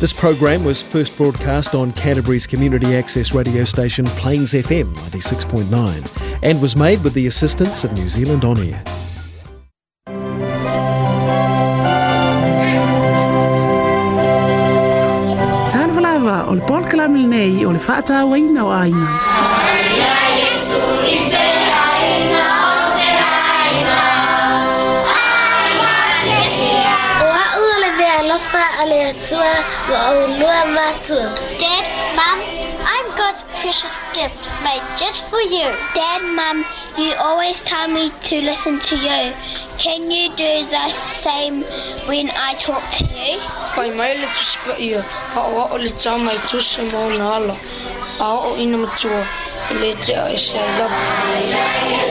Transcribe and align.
This 0.00 0.12
program 0.12 0.62
was 0.64 0.80
first 0.80 1.16
broadcast 1.16 1.74
on 1.74 1.90
Canterbury's 1.92 2.46
community 2.46 2.94
access 2.94 3.32
radio 3.34 3.64
station 3.64 4.04
Plains 4.20 4.52
FM 4.52 4.94
96.9 4.94 6.38
and 6.44 6.62
was 6.62 6.76
made 6.76 7.02
with 7.02 7.14
the 7.14 7.26
assistance 7.26 7.82
of 7.82 7.92
New 7.94 8.08
Zealand 8.08 8.44
On 8.44 8.56
Air. 8.58 8.80
Tanvalava 15.74 16.46
o 16.46 16.52
le 16.54 16.62
pōl 16.62 16.82
o 16.94 16.96
le 17.72 17.78
whaatā 17.88 18.18
waina 18.30 18.62
aina. 18.82 19.06
Yeshua 28.90 29.44
Dad, 31.58 32.16
Mom, 32.16 32.38
i 32.80 33.04
have 33.04 33.18
got 33.18 33.42
a 33.42 33.46
precious 33.60 33.96
gift 34.14 34.36
made 34.64 34.80
just 34.96 35.24
for 35.26 35.40
you. 35.40 35.66
Dad, 35.94 36.22
Mom, 36.34 36.64
you 36.96 37.14
always 37.18 37.62
tell 37.62 37.88
me 37.88 38.10
to 38.24 38.40
listen 38.40 38.80
to 38.80 38.96
you. 38.96 39.32
Can 39.78 40.10
you 40.10 40.30
do 40.30 40.66
the 40.70 40.88
same 41.22 41.62
when 42.08 42.30
I 42.34 42.54
talk 42.58 42.82
to 42.98 43.04
you? 43.04 43.38
Kai 43.76 43.90
mai 43.94 44.14
le 44.20 44.26
tuspa 44.26 44.78
ia, 44.80 45.02
ka 45.34 45.44
oa 45.46 45.68
o 45.72 45.76
le 45.76 45.90
tā 46.02 46.16
mai 46.24 46.34
tusa 46.48 46.88
mō 46.88 47.04
nā 47.18 47.30
ala. 47.38 47.56
A 48.28 48.32
o 48.50 48.56
ina 48.56 48.78
matua, 48.78 49.22
le 49.82 49.92
te 50.04 50.12
a 50.14 50.28
e 50.32 50.36
say 50.36 50.68
love. 50.78 52.07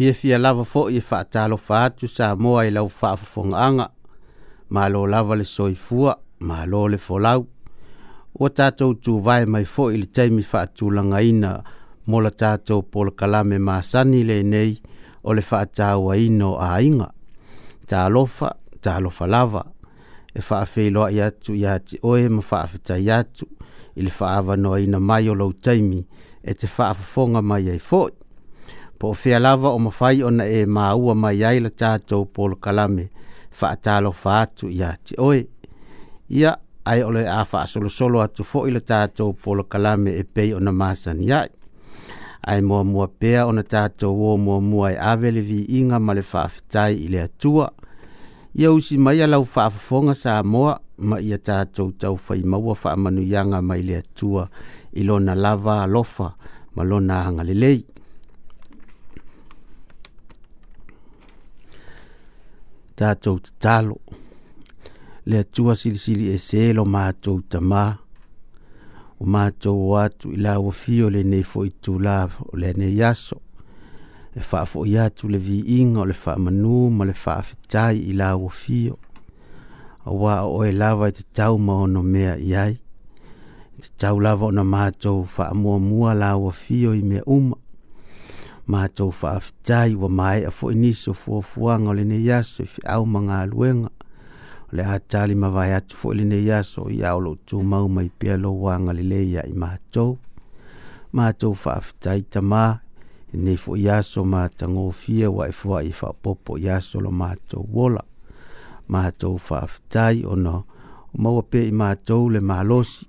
fie 0.00 0.12
fie 0.16 0.36
lava 0.40 0.64
fo 0.64 0.86
i 0.96 1.00
fa 1.04 1.18
talo 1.28 1.58
fa 1.60 1.90
tu 1.92 2.08
sa 2.08 2.32
moa 2.34 2.62
i 2.64 2.70
lau 2.72 2.88
fa 2.88 3.16
fonga 3.16 3.56
anga 3.68 3.86
ma 4.72 4.88
lo 4.88 5.02
lava 5.06 5.36
le 5.36 5.44
soi 5.44 5.74
fua 5.74 6.14
ma 6.48 6.64
lo 6.64 6.86
le 6.88 6.96
fo 6.96 7.18
lau 7.18 7.42
o 8.40 8.48
tato 8.48 8.86
tu 8.94 9.20
vai 9.20 9.44
mai 9.46 9.64
fo 9.64 9.90
i 9.92 9.98
le 10.00 10.06
taimi 10.10 10.40
fa 10.42 10.62
tu 10.66 10.88
langa 10.90 11.20
ina 11.22 11.50
mo 12.08 12.20
la 12.24 12.30
tato 12.30 12.80
pol 12.82 13.12
kalame 13.14 13.58
ma 13.58 13.82
sani 13.82 14.22
le 14.24 14.40
nei 14.42 14.72
o 15.22 15.32
le 15.34 15.42
fa 15.42 15.66
tau 15.66 16.08
a 16.12 16.16
ino 16.16 16.56
a 16.56 16.80
inga 16.80 17.08
ta 17.86 18.08
lofa 18.08 18.56
ta 18.80 18.98
lofa 19.04 19.26
lava 19.26 19.62
e 20.32 20.40
fa 20.40 20.64
fe 20.64 20.88
lo 20.90 21.08
ia 21.10 21.28
tu 21.30 21.52
ia 21.52 21.76
ti 21.78 21.98
o 22.02 22.16
e 22.16 22.24
ma 22.28 22.40
fa 22.40 22.64
fa 22.66 22.78
ta 22.86 22.96
ia 22.96 23.20
tu 23.36 23.44
il 24.00 24.08
fa 24.10 24.36
ava 24.38 24.56
no 24.56 24.78
ina 24.78 24.98
mai 25.00 25.28
o 25.28 25.34
lau 25.34 25.52
taimi 25.60 26.00
e 26.42 26.54
te 26.54 26.66
fa 26.66 26.94
fonga 26.94 27.42
mai 27.42 27.68
ai 27.68 27.78
fo'i 27.78 28.16
po 29.00 29.14
fia 29.14 29.38
lava 29.38 29.68
o 29.72 29.78
mawhai 29.78 30.22
ona 30.22 30.44
e 30.46 30.66
maua 30.68 31.14
mai 31.14 31.42
ai 31.44 31.60
la 31.64 31.70
tātou 31.70 32.26
polo 32.36 32.56
kalame 32.56 33.08
wha 33.60 33.70
atalo 33.72 34.12
wha 34.24 34.40
atu 34.42 34.68
ia 34.68 34.92
te 35.04 35.16
oe. 35.18 35.46
Ia 36.28 36.52
ai 36.84 37.02
ole 37.02 37.24
a 37.28 37.40
wha 37.52 37.62
solo 37.66 37.88
solo 37.88 38.20
atu 38.20 38.44
fo 38.44 38.66
i 38.68 38.70
la 38.70 38.80
tātou 38.84 39.32
polo 39.32 39.64
kalame 39.64 40.12
e 40.20 40.24
pei 40.24 40.52
ona 40.54 40.70
maasani 40.72 41.32
ai. 41.32 41.48
Ai 42.46 42.60
mua 42.62 42.84
mua 42.84 43.06
pea 43.08 43.46
ona 43.48 43.62
tātou 43.62 44.20
o 44.32 44.36
mua 44.36 44.60
mua 44.60 44.92
e 44.92 44.98
avele 45.00 45.40
vi 45.42 45.62
inga 45.80 45.98
ma 45.98 46.12
le 46.14 46.22
whaafitai 46.32 46.98
i 47.04 47.08
le 47.08 47.22
atua. 47.24 47.70
Ia 48.52 48.70
usi 48.72 48.98
mai 48.98 49.22
a 49.22 49.26
lau 49.26 49.46
whaafafonga 49.46 50.14
sa 50.14 50.42
moa 50.42 50.76
ma 50.98 51.16
ia 51.24 51.38
tātou 51.40 51.96
tau 51.96 52.20
whai 52.28 52.42
maua 52.44 52.76
wha 52.76 52.92
amanu 52.92 53.24
mai 53.62 53.80
le 53.82 53.96
atua 54.02 54.48
ilona 54.92 55.34
lava 55.34 55.82
alofa 55.86 56.34
ma 56.76 56.82
lona 56.84 57.22
hangalelei. 57.24 57.84
tātou 63.00 63.38
te 63.40 63.52
talo. 63.64 63.96
Le 65.24 65.40
atua 65.40 65.74
sirisiri 65.78 66.26
e 66.34 66.38
se 66.40 66.66
lo 66.76 66.84
mātou 66.84 67.40
ta 67.50 67.60
mā. 67.72 67.84
O 69.20 69.26
mātou 69.28 69.86
o 69.88 69.94
atu 70.00 70.32
i 70.34 70.40
la 70.40 70.56
fio 70.72 71.08
le 71.12 71.22
nei 71.28 71.44
fo 71.44 71.64
i 71.68 71.72
tū 71.84 71.96
o 71.98 72.56
le 72.60 72.72
nei 72.76 72.94
yaso. 72.98 73.40
E 74.36 74.40
wha 74.46 74.62
fo 74.68 74.84
i 74.86 74.98
atu 75.00 75.28
le 75.32 75.38
vi 75.42 75.62
inga 75.80 76.00
o 76.00 76.04
le 76.10 76.14
wha 76.24 76.34
manu 76.40 76.90
ma 76.94 77.04
le 77.08 77.14
wha 77.24 77.38
fitai 77.42 77.96
i 77.96 78.12
la 78.20 78.34
fio. 78.60 78.98
A 80.04 80.10
wā 80.16 80.36
o 80.48 80.62
e 80.64 80.72
lava 80.72 81.08
i 81.08 81.12
te 81.16 81.24
tau 81.36 81.58
maono 81.60 82.00
mea 82.02 82.36
i 82.40 82.54
ai. 82.56 82.76
I 83.76 83.80
te 83.84 83.90
tau 84.00 84.20
lava 84.20 84.46
o 84.46 84.50
na 84.56 84.62
mātou 84.64 85.24
wha 85.36 85.50
mua 85.56 85.78
mua 85.80 86.14
la 86.16 86.32
fio 86.52 86.92
i 86.94 87.02
mea 87.02 87.22
uma 87.26 87.56
matou 88.66 89.10
faafitai 89.12 89.94
ua 89.94 90.08
maea 90.08 90.50
foʻi 90.50 90.74
nisi 90.74 91.10
o 91.10 91.14
fuafuaga 91.14 91.88
o 91.90 91.94
lenei 91.94 92.32
aso 92.32 92.62
i 92.62 92.66
feʻau 92.68 93.06
ma 93.06 93.20
galuega 93.20 93.86
o 93.86 93.90
le 94.72 94.82
ha 94.86 94.98
tali 95.00 95.34
mavae 95.34 95.74
atu 95.74 95.96
foʻi 95.96 96.16
lenei 96.20 96.62
so 96.64 96.84
o 96.86 96.90
ia 96.90 97.16
o 97.16 97.20
loo 97.20 97.36
tumau 97.46 97.88
mai 97.88 98.10
wa 98.26 98.36
lou 98.36 98.68
e 98.68 98.74
agalelei 98.74 99.32
ya 99.32 99.46
i 99.46 99.52
matou 99.52 100.18
matou 101.12 101.54
faafitai 101.54 102.20
tamā 102.22 102.78
lenei 103.32 103.56
foʻi 103.56 103.88
aso 103.98 104.24
ma 104.24 104.48
tagofia 104.48 105.30
ua 105.30 105.48
e 105.48 105.52
foaʻi 105.52 105.88
e 105.88 105.92
faapoopo 105.92 106.58
i 106.58 106.70
aso 106.70 107.00
lo 107.00 107.10
matou 107.10 107.66
ola 107.74 108.02
matou 108.88 109.38
faafitai 109.38 110.22
ona 110.24 110.56
o 110.56 110.64
maua 111.18 111.42
pea 111.42 111.64
i 111.66 111.72
matou 111.72 112.28
le 112.30 112.40
malosi 112.40 113.08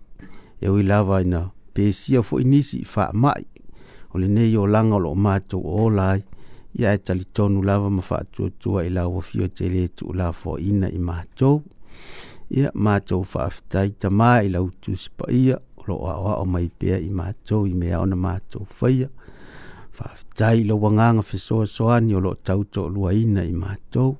e 0.61 0.69
ui 0.69 0.83
lava 0.83 1.21
ina 1.21 1.49
pesia 1.73 2.21
foʻi 2.21 2.43
nisi 2.43 2.85
fa 2.85 3.09
mai 3.13 3.45
o 4.13 4.17
nei 4.17 4.55
o 4.57 4.65
laga 4.65 4.95
o 4.95 4.99
loo 4.99 5.15
matou 5.15 5.61
o 5.63 5.85
ola 5.85 6.15
ia 6.79 6.93
e 6.93 6.97
talitonu 6.97 7.61
lava 7.61 7.89
ma 7.89 8.01
faatuatua 8.01 8.83
i 8.85 8.89
lauafio 8.89 9.47
te 9.53 9.69
lē 9.73 9.87
tuulafoaina 9.95 10.87
i 10.89 10.99
matou 10.99 11.63
ia 12.49 12.71
matou 12.73 13.23
faafitai 13.23 13.89
tamā 14.01 14.31
i 14.45 14.49
lau 14.53 14.69
tusipaia 14.81 15.57
o 15.77 15.83
loo 15.87 16.03
aʻoaʻo 16.11 16.45
mai 16.53 16.67
pea 16.79 16.99
i 16.99 17.09
matou 17.09 17.65
i 17.67 17.73
mea 17.73 17.99
ona 17.99 18.15
matou 18.15 18.65
faia 18.79 19.07
faafitai 19.91 20.57
i 20.61 20.65
lou 20.69 20.79
soa 20.81 21.21
fesoasoani 21.29 22.15
o 22.15 22.19
loo 22.25 22.35
tautoʻaluaina 22.47 23.45
i 23.47 23.53
matou 23.63 24.17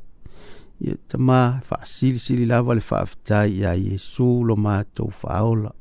ia 0.88 0.95
tamā 1.07 1.39
faasilisili 1.68 2.45
lava 2.45 2.74
le 2.75 2.81
faafitai 2.81 3.50
iā 3.60 3.75
iesu 3.75 4.44
lo 4.44 4.56
matou 4.56 5.12
faaola 5.21 5.71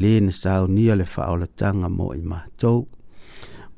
lē 0.00 0.12
na 0.24 0.32
saunia 0.32 0.94
le 0.96 1.04
faola 1.14 1.46
tanga 1.46 1.88
mo 1.88 2.06
i 2.14 2.22
matou 2.22 2.86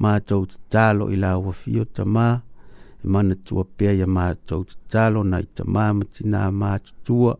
matou 0.03 0.47
tatalo 0.47 1.09
i 1.13 1.17
la 1.17 1.37
uafio 1.39 1.85
tamā 1.85 2.27
e 3.05 3.09
manatua 3.13 3.65
pea 3.77 3.93
ia 3.95 4.07
matou 4.07 4.65
tatalo 4.71 5.23
nai 5.25 5.45
tamā 5.57 5.87
ma 5.99 6.05
tinā 6.17 6.43
matutua 6.63 7.35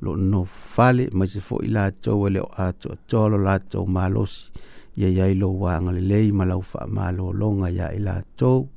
lo 0.00 0.16
no 0.16 0.44
fale 0.44 1.08
mai 1.12 1.28
se 1.28 1.40
foʻi 1.48 1.68
latou 1.76 2.26
e 2.26 2.30
leo 2.34 2.48
atoatoa 2.66 3.28
lo 3.32 3.38
latou 3.44 3.86
malosi 3.86 4.50
ia 4.96 5.08
iai 5.08 5.34
lou 5.34 5.66
agalelei 5.74 6.32
ma 6.32 6.44
lau 6.50 6.62
faamālōloga 6.72 7.68
iā 7.76 7.90
i 7.96 8.00
latou 8.06 8.68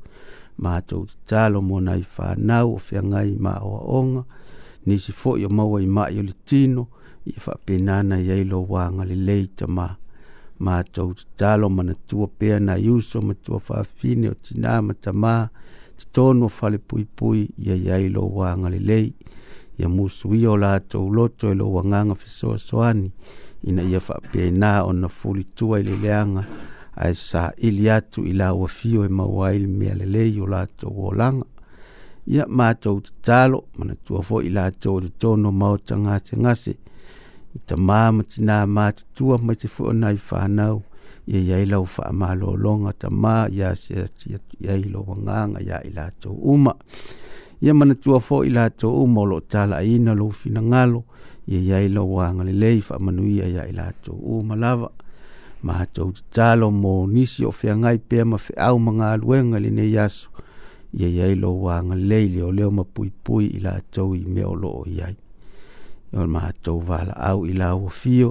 matou 0.57 1.05
tatalo 1.07 1.61
monai 1.67 2.03
fanau 2.15 2.75
o 2.75 2.79
feagai 2.87 3.29
maʻoaʻoga 3.45 4.21
nisi 4.85 5.11
foʻi 5.21 5.45
o 5.47 5.49
maua 5.57 5.79
i 5.81 5.87
maʻi 5.97 6.19
o 6.19 6.23
le 6.27 6.33
tino 6.45 6.83
ia 7.25 7.39
faapenana 7.45 8.15
iai 8.19 8.43
lou 8.43 8.65
agalelei 8.85 9.47
tamā 9.55 9.87
matou 10.63 11.13
tatalo 11.13 11.69
manatua 11.69 12.27
pea 12.27 12.59
na 12.59 12.77
iuso 12.77 13.21
matua 13.21 13.59
faafine 13.59 14.29
o 14.31 14.35
tinā 14.45 14.79
ma 14.85 14.93
tamā 14.93 15.33
totonu 15.99 16.45
o 16.47 16.49
falepuipui 16.57 17.41
ia 17.65 17.75
iai 17.75 18.07
lou 18.09 18.43
agalelei 18.47 19.09
ia 19.77 19.89
musuia 19.89 20.51
o 20.51 20.57
latou 20.57 21.09
loto 21.13 21.51
e 21.51 21.55
lou 21.55 21.79
agaga 21.79 22.15
fesoasoani 22.15 23.11
ina 23.67 23.81
ia 23.83 23.99
faapeaina 23.99 24.83
ona 24.85 25.07
fulitua 25.09 25.79
i 25.79 25.83
leleaga 25.83 26.45
ae 26.95 27.11
saʻili 27.17 27.89
atu 27.91 28.23
i 28.27 28.33
lauafio 28.33 29.03
e 29.05 29.09
maua 29.09 29.47
ai 29.49 29.59
le 29.59 29.67
mea 29.67 29.95
lelei 29.95 30.39
o 30.39 30.47
latou 30.47 31.05
olaga 31.09 31.43
ia 32.25 32.45
matou 32.47 33.01
tatalo 33.01 33.63
manatua 33.77 34.21
foʻi 34.29 34.49
latou 34.53 34.99
e 34.99 35.09
totonu 35.09 35.49
o 35.49 35.51
maotagasegase 35.51 36.77
i 37.53 37.59
tamā 37.69 37.99
ma 38.15 38.23
tinā 38.33 38.61
matutua 38.67 39.37
mai 39.37 39.53
te 39.61 39.67
foʻonai 39.69 40.17
fanau 40.29 40.79
ia 41.29 41.39
iai 41.39 41.67
lau 41.69 41.83
faamālōloga 41.95 42.93
tamā 43.03 43.35
ia 43.53 43.73
se 43.77 43.99
ati 44.05 44.33
atu 44.37 44.57
i 44.65 44.69
ai 44.73 44.81
lou 44.89 45.05
agaga 45.15 45.61
iā 45.61 45.77
i 45.85 45.91
latou 45.93 46.33
uma 46.55 46.73
ia 47.61 47.75
manatua 47.77 48.17
foʻi 48.25 48.53
latou 48.55 48.97
uma 49.03 49.21
o 49.21 49.25
loo 49.33 49.39
talaiina 49.41 50.15
lou 50.17 50.31
finagalo 50.31 51.03
ia 51.47 51.59
iai 51.61 51.93
lou 51.93 52.17
agalelei 52.25 52.81
faamanuia 52.81 53.47
iā 53.53 53.67
i 53.69 53.77
latou 53.77 54.17
uma 54.39 54.55
lava 54.57 54.89
matou 55.61 56.09
tatalo 56.11 56.71
mo 56.71 56.95
nisi 57.07 57.45
o 57.45 57.51
feagai 57.51 57.97
pea 57.99 58.25
ma 58.25 58.37
feʻau 58.47 58.79
ma 58.87 58.95
galuega 58.99 59.61
i 59.61 59.67
lenei 59.67 59.93
aso 60.07 60.29
ia 60.91 61.07
iai 61.07 61.35
lou 61.39 61.69
agalelei 61.69 62.29
leoleo 62.33 62.71
ma 62.71 62.83
puipui 62.83 63.51
i 63.53 63.59
latou 63.61 64.15
i 64.17 64.25
mea 64.25 64.49
o 64.49 64.55
loo 64.55 64.83
iai 64.87 65.15
o 66.21 66.27
matou 66.35 66.79
valaau 66.87 67.39
i 67.51 67.53
lauafio 67.61 68.29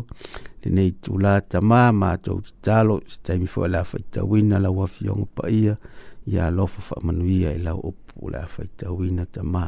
lenei 0.64 0.90
tulā 1.05 1.34
tamā 1.52 1.82
matou 2.02 2.38
tatalo 2.46 2.94
se 3.11 3.19
taimi 3.25 3.46
foʻi 3.55 3.69
le 3.73 3.79
a 3.82 3.88
faitauina 3.90 4.56
lauafioga 4.64 5.26
paia 5.37 5.75
ia 6.32 6.46
alofa 6.46 6.81
faamanuia 6.88 7.50
i 7.56 7.62
lau 7.67 7.79
upu 7.90 8.14
o 8.23 8.29
le 8.32 8.38
a 8.44 8.46
faitauina 8.55 9.25
tamā 9.34 9.64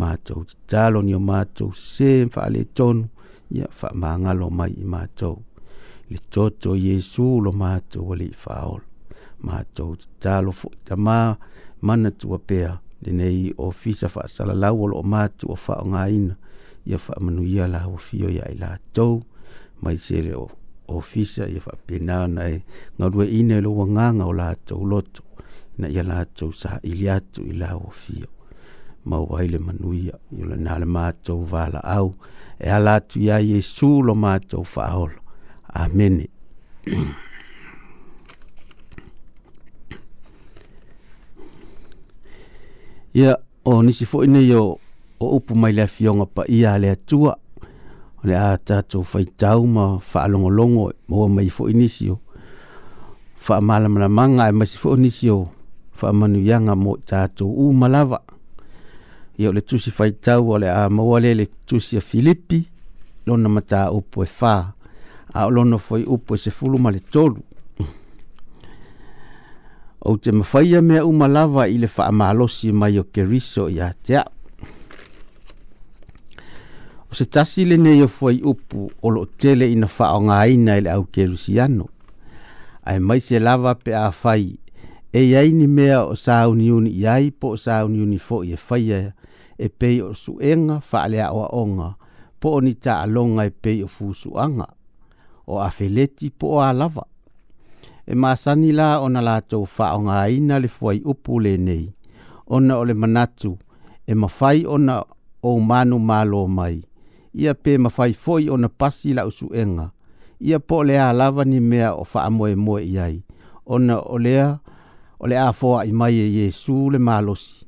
matou 0.00 0.44
tatalo 0.48 1.02
nio 1.02 1.20
matou 1.30 1.70
sesē 1.72 2.28
faaletonu 2.34 3.04
ia 3.56 3.66
faamagalo 3.80 4.50
mai 4.58 4.72
i 4.82 4.84
matou 4.94 5.38
le 6.10 6.18
toto 6.34 6.74
iesu 6.76 7.26
lo 7.44 7.52
matou 7.62 8.12
alii 8.12 8.34
faaolo 8.44 8.82
matou 9.46 9.94
tatalo 10.02 10.50
foʻi 10.60 10.76
tamā 10.88 11.18
mana 11.86 12.10
tua 12.20 12.38
pea 12.48 12.72
lenei 13.04 13.54
ofisa 13.66 14.06
faasalalau 14.14 14.76
o 14.84 14.86
loo 14.92 15.02
matua 15.14 15.56
faaogāina 15.66 16.34
ia 16.86 16.98
faamanuia 16.98 17.68
la 17.68 17.88
uafio 17.88 18.30
ia 18.30 18.48
ila 18.50 18.70
latou 18.70 19.22
mai 19.82 19.98
sele 19.98 20.36
ofisa 20.88 21.48
ia 21.48 21.60
faapena 21.60 22.20
ona 22.22 22.48
e 22.48 22.62
galuaina 22.98 23.54
i 23.54 23.60
lou 23.60 23.82
agaga 23.82 24.24
o 24.24 24.32
latou 24.32 24.84
loto 24.86 25.22
na 25.78 25.88
ia 25.88 26.02
latou 26.02 26.50
saʻili 26.52 27.10
atu 27.10 27.42
i 27.44 27.52
la 27.52 27.76
uafio 27.76 28.28
mauai 29.04 29.48
le 29.48 29.58
manuia 29.58 30.12
na 30.56 30.78
le 30.78 30.84
vala 30.86 31.14
valaau 31.50 32.14
e 32.58 32.70
ala 32.70 32.94
atu 32.94 33.18
iā 33.20 33.40
iesu 33.40 34.02
lo 34.02 34.14
matou 34.14 34.64
faaolo 34.64 35.20
amene 35.74 36.28
ia 43.14 43.36
o 43.64 43.82
nisi 43.82 44.04
foʻi 44.06 44.26
nei 44.28 44.52
o 44.54 44.78
o 45.20 45.36
upu 45.36 45.52
mai 45.60 45.72
le 45.76 45.84
fionga 45.86 46.24
pa 46.26 46.42
ia 46.48 46.78
le 46.80 46.90
atua 46.96 47.32
o 48.20 48.22
le 48.26 48.32
ata 48.36 48.80
to 48.88 49.02
fai 49.04 49.24
tau 49.40 49.66
ma 49.68 50.00
fa 50.00 50.24
longo 50.26 50.48
longo 50.48 50.92
mo 51.08 51.28
mai 51.28 51.48
fo 51.52 51.68
inisio 51.68 52.20
fa 53.36 53.60
mala 53.60 53.88
mala 53.92 54.08
manga 54.08 54.48
e 54.48 54.52
masi 54.52 54.76
fo 54.80 54.96
inisio 54.96 55.36
fa 55.92 56.08
manu 56.12 56.38
yanga 56.40 56.72
mo 56.76 56.96
tato 56.96 57.44
u 57.46 57.72
malava 57.76 58.20
ia 59.36 59.52
le 59.52 59.60
tusi 59.60 59.90
fai 59.92 60.12
tau 60.24 60.50
o 60.56 60.56
le 60.56 60.68
a 60.72 60.88
mo 60.88 61.04
le 61.20 61.34
le 61.36 61.46
tusi 61.68 61.96
a 62.00 62.00
filipi 62.00 62.64
lona 63.28 63.48
mata 63.52 63.92
upu 63.92 64.22
e 64.24 64.28
fa 64.28 64.72
a 65.36 65.40
lona 65.52 65.76
foi 65.78 66.02
upu 66.08 66.32
e 66.34 66.38
se 66.40 66.48
fulu 66.50 66.78
ma 66.80 66.88
le 66.90 67.00
tolu 67.12 67.40
o 70.00 70.16
te 70.16 70.32
mafaia 70.32 70.80
mea 70.80 71.04
umalava 71.04 71.68
i 71.68 71.76
le 71.78 71.88
fa 71.92 72.08
amalosi 72.08 72.72
mai 72.72 72.96
o 72.98 73.04
keriso 73.12 73.68
ia 73.68 73.92
teao 74.02 74.39
o 77.10 77.14
se 77.14 77.24
tasi 77.26 77.64
lenei 77.64 78.02
ofuai 78.02 78.42
upu 78.42 78.90
o 79.02 79.10
loo 79.10 79.26
tele 79.26 79.66
ina 79.72 79.86
faaaogāina 79.86 80.76
i 80.78 80.80
le 80.82 80.90
au 80.90 81.04
kelusiano 81.04 81.86
ae 82.86 82.98
mai 82.98 83.20
se 83.20 83.38
lava 83.40 83.74
pe 83.74 83.94
a 83.96 84.10
fai 84.10 84.58
e 85.12 85.20
yai 85.30 85.52
ni 85.52 85.66
mea 85.66 86.04
o 86.04 86.14
sauniuni 86.16 86.90
i 86.90 87.06
ai 87.06 87.30
po 87.30 87.48
o 87.48 87.56
sauniuni 87.56 88.18
foʻi 88.26 88.50
e 88.52 88.56
faia 88.66 88.98
e, 88.98 89.12
e 89.64 89.68
pei 89.78 90.00
o 90.02 90.12
suʻega 90.14 90.76
faaleaʻoaʻoga 90.90 91.88
po 92.40 92.48
o 92.56 92.60
ni 92.60 92.72
taʻaloga 92.84 93.44
e 93.46 93.50
pei 93.62 93.82
o 93.82 93.86
fusuʻaga 93.96 94.66
o 95.50 95.60
afeleti 95.66 96.30
po 96.38 96.46
o 96.56 96.60
a 96.62 96.72
lava 96.72 97.04
e 98.06 98.14
masani 98.14 98.72
la 98.72 99.00
ona 99.02 99.20
latou 99.20 99.66
faaaogāina 99.66 100.62
le 100.62 100.68
fuai 100.68 101.02
upu 101.04 101.40
lenei 101.42 101.90
ona 102.46 102.78
o 102.78 102.84
le 102.84 102.94
manatu 102.94 103.58
e 104.06 104.14
mafai 104.14 104.62
ona 104.66 105.02
o 105.42 105.60
manu 105.60 105.98
malo 105.98 106.46
mai 106.48 106.78
ia 107.34 107.54
pe 107.54 107.78
mafai 107.78 108.12
foi 108.12 108.50
ona 108.50 108.68
pasi 108.68 109.14
la 109.14 109.26
usu 109.26 109.50
enga. 109.54 109.90
Ia 110.40 110.58
po 110.58 110.84
lea 110.84 111.12
lava 111.12 111.44
ni 111.44 111.60
mea 111.60 111.94
o 111.94 112.04
faa 112.04 112.30
moe 112.30 112.54
moe 112.54 112.82
iai. 112.84 113.22
Ona 113.66 113.98
olea, 114.00 114.58
olea 115.18 115.52
foa 115.52 115.84
i 115.86 115.92
mai 115.92 116.14
e 116.16 116.32
Yesu 116.34 116.90
le 116.90 116.98
malosi. 116.98 117.66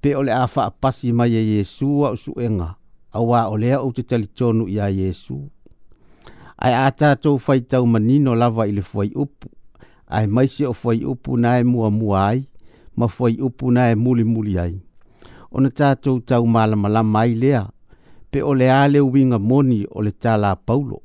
Pe 0.00 0.14
olea 0.16 0.46
faa 0.46 0.70
pasi 0.70 1.12
mai 1.12 1.34
e 1.34 1.44
Yesu 1.56 2.04
a 2.06 2.10
usu 2.10 2.32
enga. 2.40 2.74
Awa 3.12 3.46
olea 3.48 3.80
o 3.80 3.92
te 3.92 4.02
talitonu 4.02 4.68
ia 4.68 4.88
Yesu. 4.88 5.50
Ai 6.58 6.74
a 6.74 6.90
tātou 6.90 7.38
fai 7.38 7.60
tau 7.60 7.86
manino 7.86 8.34
lava 8.34 8.66
i 8.66 8.72
le 8.72 8.82
foi 8.82 9.10
upu. 9.14 9.48
Ai 10.08 10.26
maise 10.26 10.66
o 10.66 10.72
foi 10.72 11.04
upu 11.04 11.36
na 11.36 11.58
e 11.58 11.64
mua 11.64 11.90
mua 11.90 12.26
ai. 12.28 12.46
Ma 12.96 13.08
foi 13.08 13.36
upu 13.40 13.70
na 13.70 13.90
e 13.90 13.94
muli 13.94 14.24
muli 14.24 14.58
ai. 14.58 14.80
Ona 15.52 15.68
tātou 15.70 16.18
tau 16.26 16.46
malamala 16.46 17.02
mai 17.04 17.34
lea 17.34 17.68
pe 18.34 18.42
o 18.42 18.52
le 18.54 18.66
ale 18.70 19.00
winga 19.00 19.38
moni 19.38 19.84
o 19.90 20.02
le 20.02 20.10
tala 20.10 20.56
paulo. 20.56 21.02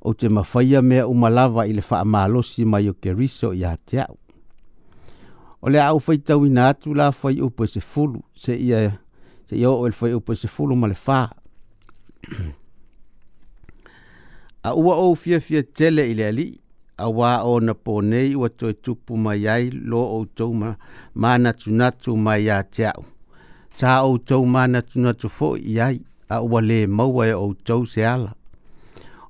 O 0.00 0.12
te 0.14 0.28
mafaya 0.28 0.82
mea 0.82 1.06
umalava 1.08 1.64
i 1.66 1.72
le 1.72 1.80
faa 1.80 2.04
malosi 2.04 2.64
mai 2.68 2.88
o 2.88 2.94
keriso 3.02 3.54
i 3.56 3.64
hateau. 3.64 4.16
O 5.62 5.70
le 5.72 5.80
au 5.80 6.00
fai 6.04 6.18
tau 6.18 6.44
ina 6.46 6.68
atu 6.68 6.94
la 6.94 7.12
fai 7.12 7.40
upo 7.42 7.66
se 7.66 7.80
fulu, 7.80 8.20
se 8.34 8.54
ia, 8.56 8.98
se 9.48 9.56
ia 9.56 9.70
o 9.70 9.88
le 9.88 9.92
fai 9.92 10.12
upo 10.14 10.34
se 10.36 10.48
fulu 10.48 10.76
ma 10.76 10.86
le 10.86 10.94
faa. 10.94 11.30
a 14.68 14.74
ua 14.76 14.94
o 15.06 15.14
fia 15.14 15.40
fia 15.40 15.62
tele 15.62 16.04
i 16.10 16.14
le 16.18 16.26
ali, 16.28 16.50
a 17.00 17.06
wā 17.08 17.32
o 17.48 17.56
na 17.64 17.72
pōnei 17.84 18.36
ua 18.36 18.50
toi 18.52 18.74
tupu 18.84 19.16
mai 19.16 19.48
ai 19.48 19.70
lo 19.72 20.04
o 20.18 20.20
tau 20.26 20.52
ma, 20.60 20.74
ma 21.14 21.32
natu 21.40 21.72
natu 21.72 22.16
mai 22.20 22.50
a 22.52 22.60
teau. 22.68 23.06
Tā 23.78 24.00
o 24.10 24.18
tau 24.18 24.44
ma 24.46 24.66
natu 24.68 25.00
natu 25.00 25.30
fo 25.32 25.54
i 25.72 25.80
ai 25.80 26.00
a 26.28 26.36
ua 26.42 26.60
le 26.60 26.86
maua 26.86 27.26
e 27.26 27.32
outou 27.34 27.86
se 27.86 28.04
ala 28.06 28.34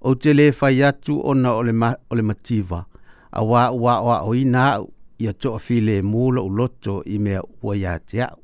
ou 0.00 0.14
te 0.14 0.32
lē 0.34 0.50
fai 0.52 0.82
atu 0.82 1.18
ona 1.30 1.52
o 1.58 1.62
le, 1.62 1.72
ma, 1.72 1.94
o 2.10 2.14
le 2.14 2.22
mativa 2.22 2.84
auā 3.30 3.70
ua 3.72 3.92
aʻoaʻoina 4.00 4.60
aʻu 4.78 4.84
ia 5.22 5.32
toʻafilemū 5.42 6.22
loʻu 6.36 6.50
loto 6.58 7.02
i 7.14 7.18
mea 7.18 7.40
ua 7.62 7.74
iā 7.76 7.98
te 8.08 8.18
aʻu 8.22 8.38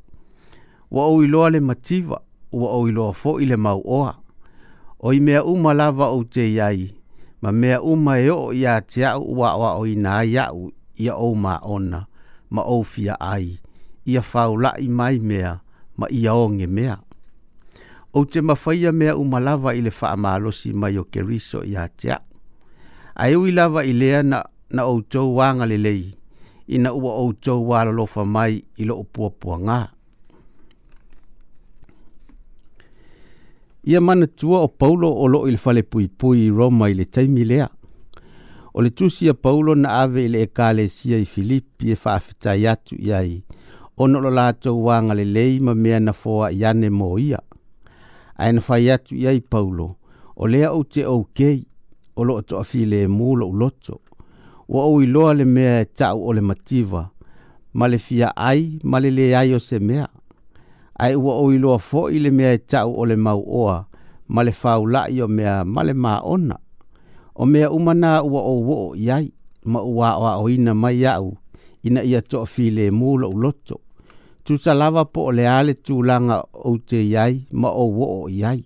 ua 0.91 1.03
ou 1.13 1.23
iloa 1.25 1.51
le 1.51 1.61
mativa 1.61 2.19
ua 2.53 2.69
ou 2.79 2.87
iloa 2.89 3.13
foʻi 3.23 3.47
le 3.51 3.57
mauoa 3.57 4.15
o 5.07 5.13
i 5.13 5.21
mea 5.21 5.43
uma 5.45 5.75
lava 5.75 6.07
ou 6.15 6.25
te 6.25 6.43
iai 6.49 6.89
ma 7.43 7.53
mea 7.53 7.81
uma 7.83 8.19
e 8.19 8.29
oo 8.31 8.53
iā 8.55 8.81
te 8.81 9.03
aʻu 9.03 9.23
ua 9.37 9.51
aʻoaʻoina 9.55 10.13
ai 10.17 10.31
aʻu 10.37 10.71
ia 10.99 11.15
ou 11.19 11.35
maona 11.35 12.07
ma 12.51 12.63
ou 12.63 12.83
fia 12.83 13.15
ai 13.21 13.59
ia 14.07 14.21
faulaʻi 14.23 14.89
mai 14.91 15.19
mea 15.19 15.59
ma 15.97 16.07
ia 16.11 16.33
oge 16.35 16.67
mea 16.67 16.99
o 18.17 18.25
te 18.27 18.41
mafaia 18.43 18.93
mea 18.93 19.17
umalava 19.17 19.73
i 19.75 19.81
le 19.83 19.91
faamalosi 19.91 20.73
mai 20.73 20.99
o 21.01 21.05
keriso 21.11 21.63
iā 21.67 21.87
te 21.99 22.13
a 22.15 22.19
ae 23.25 23.35
ui 23.39 23.51
lava 23.53 23.83
i 23.85 23.93
lea 23.93 24.21
na, 24.23 24.45
na 24.71 24.85
outou 24.87 25.41
agalelei 25.43 26.13
ina 26.67 26.93
ua 26.95 27.17
outou 27.25 27.75
alolofa 27.75 28.25
mai 28.37 28.61
i 28.81 28.87
loo 28.87 29.03
puapuagā 29.05 29.81
ia 33.83 34.01
tua 34.41 34.61
o 34.63 34.69
paulo 34.69 35.11
o 35.11 35.27
lo 35.29 35.43
i 35.47 35.51
le 35.51 35.57
falepuipui 35.65 36.47
i 36.47 36.51
roma 36.51 36.91
i 36.91 36.95
le 36.95 37.05
taimi 37.11 37.45
lea 37.45 37.67
o 38.75 38.83
le 38.83 38.91
tusi 38.91 39.29
a 39.29 39.35
paulo 39.35 39.75
na 39.75 40.03
ave 40.05 40.25
i 40.25 40.29
le 40.31 40.43
ekalesia 40.47 41.19
i 41.19 41.25
filipi 41.27 41.91
e 41.91 41.97
faafetai 41.97 42.67
atu 42.77 42.95
i 42.95 43.13
ai 43.13 43.35
ona 43.97 44.19
o 44.19 44.23
lo 44.23 44.31
latou 44.31 44.87
agalelei 44.91 45.59
ma 45.61 45.75
mea 45.75 45.99
na 46.01 46.13
foaʻi 46.13 46.63
ane 46.71 46.91
mo 46.91 47.17
ia 47.19 47.41
aina 48.39 48.61
fai 48.61 48.91
atu 48.91 49.15
iai 49.17 49.41
paulo 49.41 49.97
o 50.37 50.47
lea 50.47 50.73
ou 50.75 50.85
te 50.85 51.07
ou 51.07 51.25
kei 51.35 51.65
o 52.17 52.23
loo 52.25 52.41
toʻafi 52.43 52.81
le 52.91 52.99
mu 53.07 53.35
lou 53.37 53.53
loto 53.55 54.01
ua 54.69 54.83
ou 54.87 55.03
iloa 55.03 55.35
le 55.35 55.45
mea 55.45 55.81
e 55.83 55.87
taʻu 55.99 56.19
o 56.19 56.31
le 56.35 56.41
mativa 56.41 57.11
ma 57.79 57.87
le 57.91 57.99
fiaai 57.99 58.79
ma 58.83 58.99
le 59.03 59.11
leai 59.11 59.55
o 59.55 59.59
se 59.59 59.79
mea 59.79 60.07
ae 60.99 61.15
ua 61.17 61.35
ou 61.43 61.53
iloa 61.55 61.79
foʻi 61.79 62.23
le 62.27 62.31
mea 62.31 62.53
e 62.55 62.59
taʻu 62.71 62.91
o 62.97 63.03
le 63.07 63.17
mauoa 63.17 63.87
ma 64.29 64.43
le 64.43 64.51
faulaʻi 64.53 65.23
o 65.25 65.29
mea 65.29 65.65
ma 65.65 65.83
le 65.83 65.93
maona 65.95 66.59
o 67.35 67.47
mea 67.47 67.71
uma 67.71 67.95
na 67.95 68.23
ua 68.23 68.41
ou 68.43 68.67
oo 68.75 68.95
iai 68.95 69.31
ma 69.67 69.83
ua 69.83 70.11
aʻoaʻoina 70.19 70.75
mai 70.75 71.03
aʻu 71.07 71.31
ina 71.87 72.03
ia 72.03 72.19
toʻafilemu 72.21 73.19
lou 73.27 73.37
loto 73.43 73.81
tusa 74.45 74.75
lava 74.77 75.05
po 75.05 75.25
o 75.33 75.33
le 75.33 75.47
ale 75.49 75.73
tūlanga 75.81 76.37
o 76.69 76.77
te 76.79 77.01
iai 77.01 77.41
ma 77.53 77.71
o 77.73 77.87
wo 77.97 78.07
o 78.25 78.29
iai. 78.29 78.61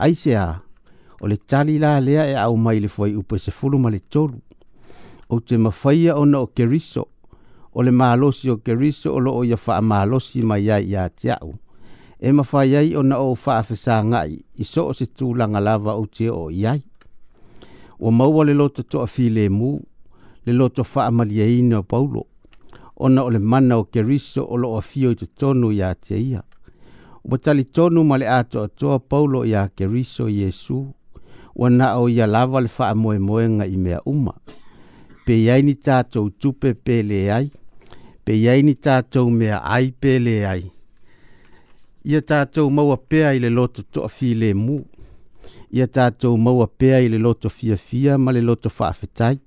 Ai 0.00 0.14
se 0.14 0.32
a, 0.36 0.56
o 1.20 1.26
le 1.28 1.36
tali 1.36 1.76
la 1.78 1.98
lea 2.00 2.24
e 2.32 2.34
au 2.40 2.56
mai 2.56 2.80
le 2.80 2.88
fwai 2.88 3.12
upe 3.20 3.38
se 3.38 3.50
fulu 3.52 3.78
ma 3.78 3.90
le 3.92 4.00
tolu. 4.00 4.40
O 5.28 5.40
te 5.40 5.58
mawhaia 5.60 6.16
o 6.16 6.24
na 6.24 6.40
o 6.40 6.46
keriso, 6.46 7.04
o 7.74 7.82
le 7.82 7.90
mahalosi 7.92 8.48
o 8.50 8.56
keriso 8.64 9.12
o 9.14 9.18
lo 9.20 9.32
o 9.36 9.44
ia 9.44 9.56
faa 9.56 9.80
mahalosi 9.82 10.40
ma 10.42 10.56
iai 10.58 10.88
ia 10.88 11.04
te 11.08 11.30
au. 11.36 11.52
E 12.18 12.32
mawhaiai 12.32 12.96
o 12.96 13.02
na 13.02 13.18
o 13.20 13.34
faa 13.34 13.62
fesa 13.62 14.00
ngai, 14.04 14.40
iso 14.56 14.88
o 14.88 14.92
se 14.92 15.04
tūlanga 15.04 15.60
lava 15.60 15.98
o 16.00 16.06
te 16.06 16.30
o 16.32 16.48
iai. 16.50 16.80
O 18.00 18.10
maua 18.10 18.46
le 18.48 18.54
loto 18.54 18.82
toa 18.82 19.06
fi 19.06 19.28
le 19.28 19.48
mu, 19.50 19.76
le 20.46 20.52
loto 20.52 20.84
faa 20.84 21.10
malia 21.10 21.44
ino 21.44 21.82
paulo. 21.82 22.24
paulo 22.24 22.26
ona 22.98 23.24
o 23.24 23.30
le 23.30 23.38
mana 23.38 23.78
o 23.78 23.84
keriso 23.84 24.44
o 24.44 24.56
loo 24.56 24.78
afio 24.78 25.10
i 25.12 25.16
totonu 25.16 25.70
iā 25.72 25.92
te 25.94 26.18
ia 26.18 26.42
ua 27.24 27.38
tali 27.38 27.64
tonu 27.64 28.04
ma 28.04 28.16
le 28.18 28.26
a 28.26 28.40
toʻatoa 28.42 28.98
paulo 29.08 29.44
iā 29.46 29.68
keriso 29.76 30.28
iesu 30.28 30.78
ua 31.56 31.70
naʻo 31.70 32.08
ia 32.12 32.26
lava 32.26 32.60
le 32.60 32.68
faamoemoega 32.68 33.66
i 33.66 33.76
mea 33.76 34.00
uma 34.06 34.34
peiai 35.26 35.62
ni 35.62 35.74
tatou 35.74 36.30
tupe 36.30 36.74
peleai 36.74 37.50
peiai 38.24 38.62
ni 38.62 38.74
tatou 38.74 39.30
mea 39.30 39.62
ai 39.62 39.92
peleai 40.00 40.64
ia 42.04 42.20
tatou 42.22 42.70
maua 42.70 42.96
pea 42.96 43.32
i 43.34 43.38
le 43.38 43.50
loto 43.50 43.82
toʻafilemu 43.94 44.80
ia 45.70 45.86
tatou 45.86 46.36
maua 46.38 46.66
pea 46.66 46.98
i 46.98 47.08
le 47.08 47.18
loto 47.18 47.48
fiafia 47.48 48.18
ma 48.18 48.32
le 48.32 48.40
loto 48.40 48.68
faafetai 48.70 49.38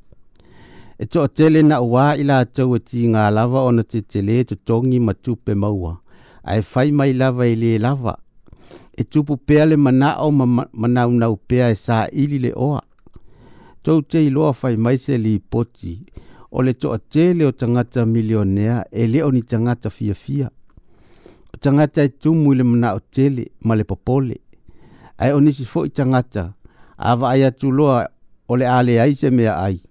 e 1.02 1.06
to 1.06 1.28
tele 1.28 1.62
na 1.64 1.82
wa 1.82 2.16
ila 2.18 2.46
to 2.46 2.76
e 2.78 2.80
ti 2.80 3.08
nga 3.10 3.24
lava 3.34 3.62
ona 3.66 3.82
ti 3.84 4.00
tele 4.12 4.34
e 4.42 4.46
to 4.50 4.56
tongi 4.68 5.00
ma 5.00 5.14
tupe 5.24 5.54
maua 5.62 5.94
ai 6.52 6.62
fai 6.72 6.90
mai 6.98 7.12
lava 7.22 7.44
ile 7.48 7.76
e 7.76 7.80
lava 7.82 8.14
e 9.02 9.04
tupu 9.04 9.34
pea 9.46 9.66
le 9.66 9.76
mana 9.76 10.10
o 10.26 10.30
ma 10.32 10.46
mana 10.82 11.08
una 11.08 11.28
pea 11.50 11.68
e 11.74 11.76
sa 11.86 11.98
ili 12.24 12.38
le 12.46 12.52
oa 12.68 12.82
to 13.84 13.92
te 14.12 14.20
lo 14.30 14.54
fai 14.54 14.76
mai 14.78 14.98
se 15.04 15.18
li 15.26 15.34
poti 15.52 15.94
o 16.52 16.62
le 16.66 16.74
to 16.74 16.98
tele 17.14 17.46
o 17.50 17.52
tangata 17.52 18.06
milionea 18.06 18.86
e 18.92 19.08
le 19.12 19.20
oni 19.24 19.42
tangata 19.42 19.90
fia 19.90 20.14
fia 20.14 20.48
o 21.54 21.58
tangata 21.64 22.02
e 22.04 22.10
tumu 22.22 22.54
le 22.54 22.64
mana 22.64 22.94
o 22.94 23.00
tele 23.16 23.44
ma 23.66 23.74
le 23.76 23.84
popole 23.84 24.36
ai 25.18 25.32
onisi 25.34 25.66
fo 25.66 25.86
i 25.86 25.90
tangata 25.92 26.54
ava 26.98 27.26
ai 27.34 27.44
atuloa 27.50 27.98
o 28.48 28.54
le 28.56 28.66
ale 28.78 29.00
ai 29.02 29.14
se 29.16 29.30
mea 29.32 29.58
ai 29.66 29.82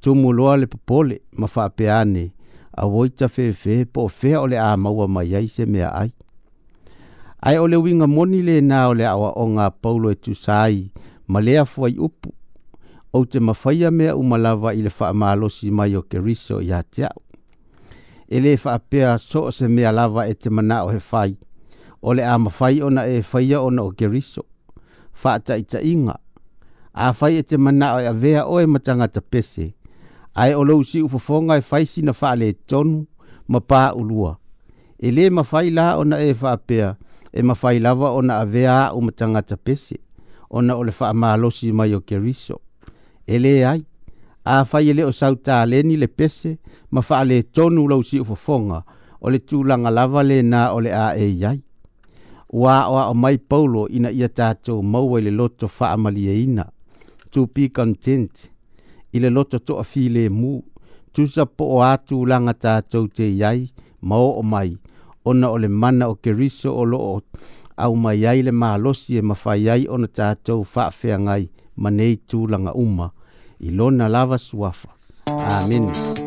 tumu 0.00 0.32
loa 0.32 0.56
le 0.56 0.66
popole 0.66 1.20
ma 1.36 1.46
whaapeane 1.54 2.24
a 2.82 2.86
woita 2.92 3.28
whewhe 3.36 3.76
po 3.84 4.10
whea 4.22 4.40
ole 4.40 4.56
a 4.60 4.76
maua 4.76 5.08
mai 5.08 5.36
ai 5.36 5.48
se 5.48 5.66
mea 5.66 5.92
ai. 5.94 6.12
Ai 7.42 7.58
ole 7.58 7.76
winga 7.76 8.06
moni 8.06 8.42
le 8.42 8.58
nā 8.60 8.86
o 8.90 8.94
le 8.94 9.06
awa 9.06 9.30
o 9.40 9.44
ngā 9.48 9.70
paulo 9.82 10.10
e 10.12 10.16
tusai 10.16 10.90
ma 11.28 11.40
lea 11.40 11.64
fuai 11.64 11.94
upu 11.98 12.32
o 13.12 13.24
te 13.24 13.38
mawhaia 13.40 13.90
mea 13.90 14.16
umalawa 14.16 14.74
i 14.76 14.82
le 14.84 14.90
wha 15.00 15.12
maalosi 15.12 15.70
mai 15.70 15.94
o 15.96 16.02
keriso 16.02 16.60
i 16.60 16.68
hateau. 16.72 17.20
E 18.28 18.40
le 18.40 18.56
whaapea 18.64 19.18
so 19.18 19.50
se 19.50 19.68
mea 19.68 19.92
lava 19.92 20.26
e 20.28 20.34
te 20.34 20.50
mana 20.50 20.82
o 20.84 20.88
he 20.90 21.00
whai 21.12 21.36
o 22.02 22.12
a 22.12 22.38
mawhai 22.38 22.82
ona 22.82 23.06
e 23.06 23.20
whaia 23.32 23.60
ona 23.60 23.82
o 23.82 23.90
keriso. 23.90 24.44
Whaata 25.22 25.56
i 25.60 25.64
ta 25.64 25.78
inga. 25.82 26.16
A 26.94 27.12
whai 27.20 27.38
e 27.38 27.42
te 27.42 27.56
mana 27.56 27.94
o 27.96 28.00
e 28.00 28.06
a 28.06 28.12
vea 28.12 28.46
o 28.46 28.60
e 28.60 28.66
matanga 28.66 29.08
ta 29.08 29.20
pese 29.20 29.79
ai 30.34 30.54
o 30.54 30.62
lou 30.64 30.82
siʻu 30.86 31.08
fofoga 31.10 31.56
e 31.58 31.62
faisi 31.62 32.02
na 32.02 32.12
faaletonu 32.12 33.06
ma 33.48 33.58
paʻulua 33.60 34.34
e 35.02 35.08
ele 35.08 35.30
mafai 35.30 35.70
la 35.70 35.98
ona 35.98 36.16
e 36.22 36.34
faapea 36.34 36.94
e 37.32 37.42
mafai 37.42 37.78
va 37.82 38.10
ona 38.12 38.38
avea 38.38 38.92
u 38.94 39.00
matanga 39.02 39.42
tagata 39.42 39.56
pese 39.56 39.96
ona 40.50 40.76
o 40.76 40.84
le 40.84 40.92
faamalosi 40.92 41.72
ma 41.72 41.84
o 41.96 42.00
keriso 42.00 42.60
e 43.26 43.36
ai 43.64 43.82
a 44.44 44.64
faile 44.64 44.92
lē 44.94 45.02
o 45.08 45.12
sautaleni 45.12 45.96
le 45.96 46.06
pese 46.06 46.58
ma 46.90 47.00
faaletonu 47.02 47.88
lou 47.88 48.02
siʻu 48.02 48.24
fofoga 48.24 48.82
ole 49.20 49.32
le 49.32 49.38
tulaga 49.38 49.90
lava 49.90 50.22
lenā 50.22 50.70
o 50.74 50.80
le 50.80 50.92
aei 50.94 51.44
ai 51.44 51.60
wa 52.52 52.86
aʻoaʻo 52.86 53.14
mai 53.14 53.38
paulo 53.38 53.88
ina 53.88 54.10
ia 54.10 54.28
tatou 54.28 54.82
maua 54.82 55.18
i 55.18 55.22
le 55.22 55.30
loto 55.30 55.66
e 55.66 56.42
ina. 56.42 56.66
to 57.32 57.46
be 57.46 57.68
content 57.68 58.48
i 59.12 59.18
le 59.20 59.30
loto 59.30 59.58
to 59.58 59.72
a 59.82 59.84
fi 59.84 60.08
le 60.14 60.24
mu 60.40 60.52
tusa 61.12 61.42
po 61.56 61.64
o 61.76 61.78
atu 61.92 62.16
langa 62.30 62.54
tātou 62.64 63.04
te 63.16 63.24
iai 63.34 63.60
ma 64.08 64.16
o 64.28 64.30
o 64.40 64.42
mai 64.42 64.70
ona 65.28 65.46
o 65.54 65.56
le 65.62 65.68
mana 65.82 66.04
o 66.12 66.14
ke 66.22 66.30
riso 66.40 66.70
o 66.82 66.84
lo 66.90 66.98
o 67.14 67.20
au 67.84 67.94
mai 68.04 68.20
ai 68.30 68.40
le 68.46 68.52
malosi 68.62 69.16
e 69.20 69.22
mawhai 69.28 69.62
ai 69.74 69.82
ona 69.94 70.08
tātou 70.18 70.62
whaafea 70.72 71.18
ngai 71.26 71.44
ma 71.82 71.88
nei 71.98 72.14
tu 72.28 72.38
langa 72.52 72.72
uma 72.84 73.06
i 73.66 73.68
lona 73.76 74.04
lava 74.08 74.38
suafa. 74.38 74.88
Amen. 75.28 75.84
Amen. 75.90 76.19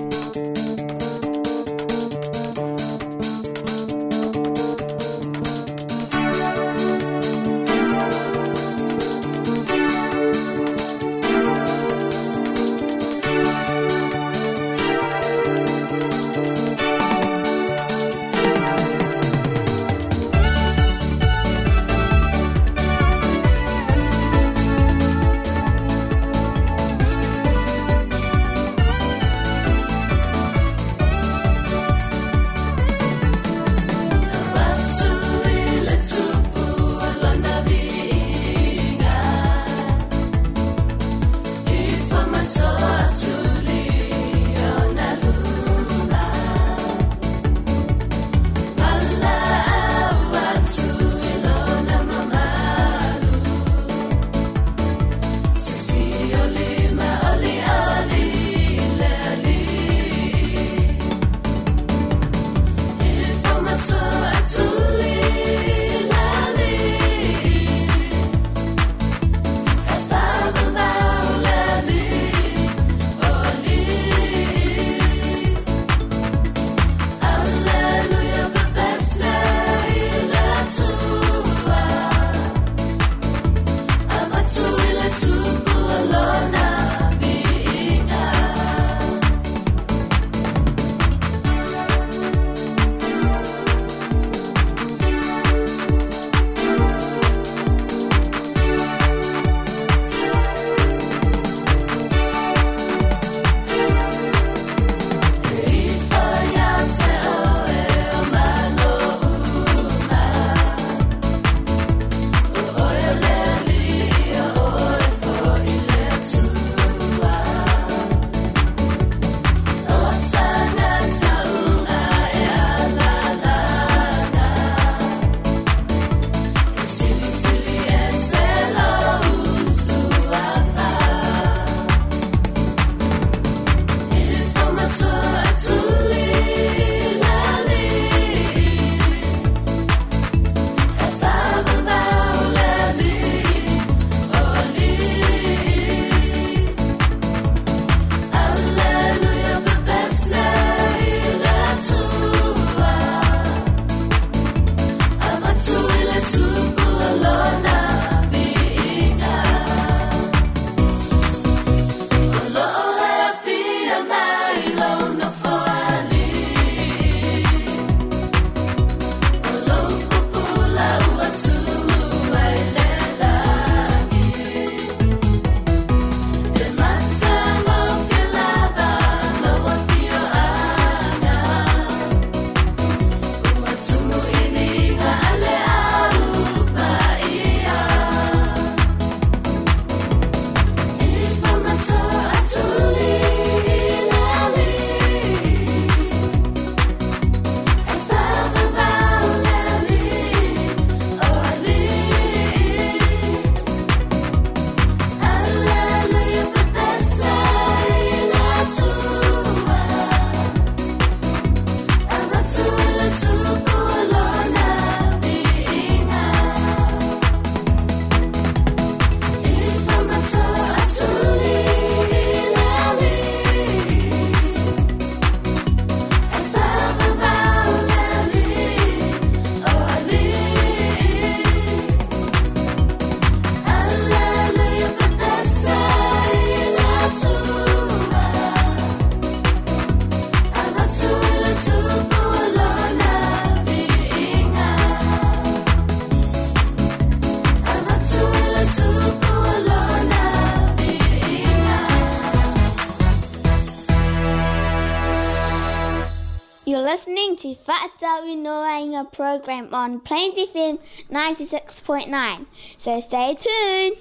program 259.43 259.73
on 259.73 259.99
Plains 259.99 260.35
FM 260.37 260.79
96.9. 261.11 262.45
So 262.79 263.01
stay 263.01 263.35
tuned. 263.37 263.97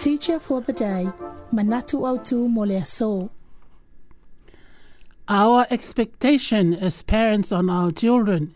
Feature 0.00 0.38
for 0.40 0.62
the 0.62 0.72
day 0.72 1.08
Manatu 1.52 2.00
Otu 2.00 2.48
Moleaso. 2.48 3.28
Our 5.28 5.66
expectation 5.70 6.72
as 6.74 7.02
parents 7.02 7.52
on 7.52 7.68
our 7.70 7.90
children. 7.90 8.54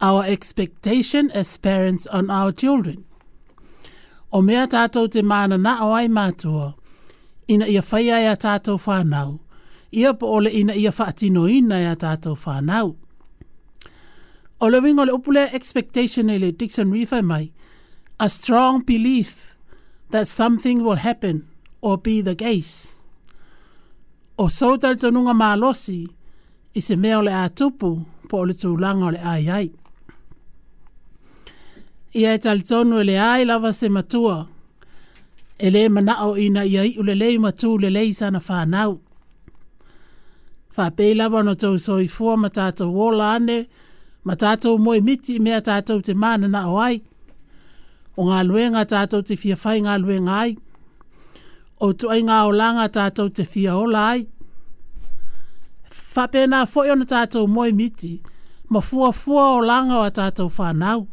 Our 0.00 0.24
expectation 0.24 1.28
as 1.30 1.56
parents 1.56 2.06
on 2.08 2.28
our 2.30 2.52
children. 2.52 3.04
O 4.30 4.42
mea 4.42 4.66
tātou 4.66 5.08
te 5.10 5.22
māna 5.22 5.58
na 5.60 5.76
o 5.80 5.90
mātua. 6.18 6.74
Ina 7.48 7.66
ia 7.66 7.80
whaia 7.80 8.20
ia 8.26 8.36
tātou 8.36 8.76
whānau. 8.78 9.38
ia 9.90 10.12
po 10.12 10.26
ole 10.32 10.50
ina 10.50 10.74
ia 10.76 10.92
faatinoina 10.92 11.80
ia 11.80 11.96
tatou 11.96 12.36
fanau 12.36 12.96
o 14.60 14.68
le 14.68 14.80
wingo 14.80 15.04
le 15.04 15.12
upu 15.12 15.32
expectation 15.38 16.28
ele 16.30 16.46
le 16.46 16.52
dixon 16.52 16.92
reefer 16.92 17.22
mai 17.22 17.52
a 18.18 18.28
strong 18.28 18.84
belief 18.86 19.56
that 20.10 20.28
something 20.28 20.84
will 20.84 20.98
happen 21.08 21.44
or 21.82 21.96
be 21.98 22.20
the 22.22 22.34
case 22.34 22.96
o 24.38 24.48
sou 24.48 24.76
talitonuga 24.78 25.32
malosi 25.34 26.08
i 26.74 26.80
se 26.80 26.96
mea 26.96 27.18
o 27.18 27.22
le 27.22 27.32
a 27.32 27.48
tupu 27.48 28.04
po 28.28 28.36
ole 28.38 28.48
le 28.52 28.58
tulaga 28.58 29.06
o 29.06 29.12
ai. 29.24 29.70
ia 32.14 32.34
e 32.34 32.38
talitonu 32.38 33.00
e 33.00 33.04
leā 33.04 33.40
i 33.40 33.44
lava 33.46 33.72
se 33.72 33.88
matua 33.88 34.46
ele 35.58 35.88
mana 35.88 36.22
o 36.26 36.36
ina 36.36 36.62
ia 36.64 36.84
iʻu 36.86 37.02
lelei 37.02 37.38
matū 37.38 37.78
lelei 37.80 38.12
sana 38.14 38.38
fanau 38.40 39.00
whapei 40.78 41.14
lawa 41.14 41.42
no 41.42 41.54
tau 41.58 41.74
soi 41.84 42.06
fua 42.14 42.34
ma 42.42 42.48
tātou 42.58 42.90
wola 42.96 43.32
ane, 43.36 43.58
ma 44.26 44.34
tātou 44.38 44.78
moe 44.78 45.00
miti 45.02 45.38
mea 45.42 45.60
tātou 45.68 46.00
te 46.06 46.14
mana 46.14 46.46
na 46.48 46.62
o 46.70 46.78
ai. 46.82 47.00
O 48.18 48.26
ngā 48.30 48.44
luenga 48.46 48.84
tātou 48.92 49.22
te 49.26 49.36
fia 49.38 49.58
whai 49.62 49.80
ngā 49.84 49.98
luenga 50.04 50.36
ai. 50.44 50.54
O 51.84 51.90
tu 51.98 52.10
ai 52.10 52.20
ngā 52.26 52.38
o 52.46 52.54
langa 52.54 52.86
tātou 52.94 53.30
te 53.34 53.44
fia 53.46 53.74
o 53.78 53.84
lai. 53.90 54.24
Whapei 56.18 56.48
nā 56.50 56.64
fwoi 56.70 56.90
ona 56.94 57.06
tātou 57.10 57.46
moe 57.50 57.68
miti, 57.74 58.16
ma 58.74 58.80
fua 58.82 59.12
fua 59.14 59.44
o 59.58 59.62
langa 59.66 59.98
o 60.00 60.06
a 60.08 60.14
tātou 60.14 60.50
whanau. 60.58 61.04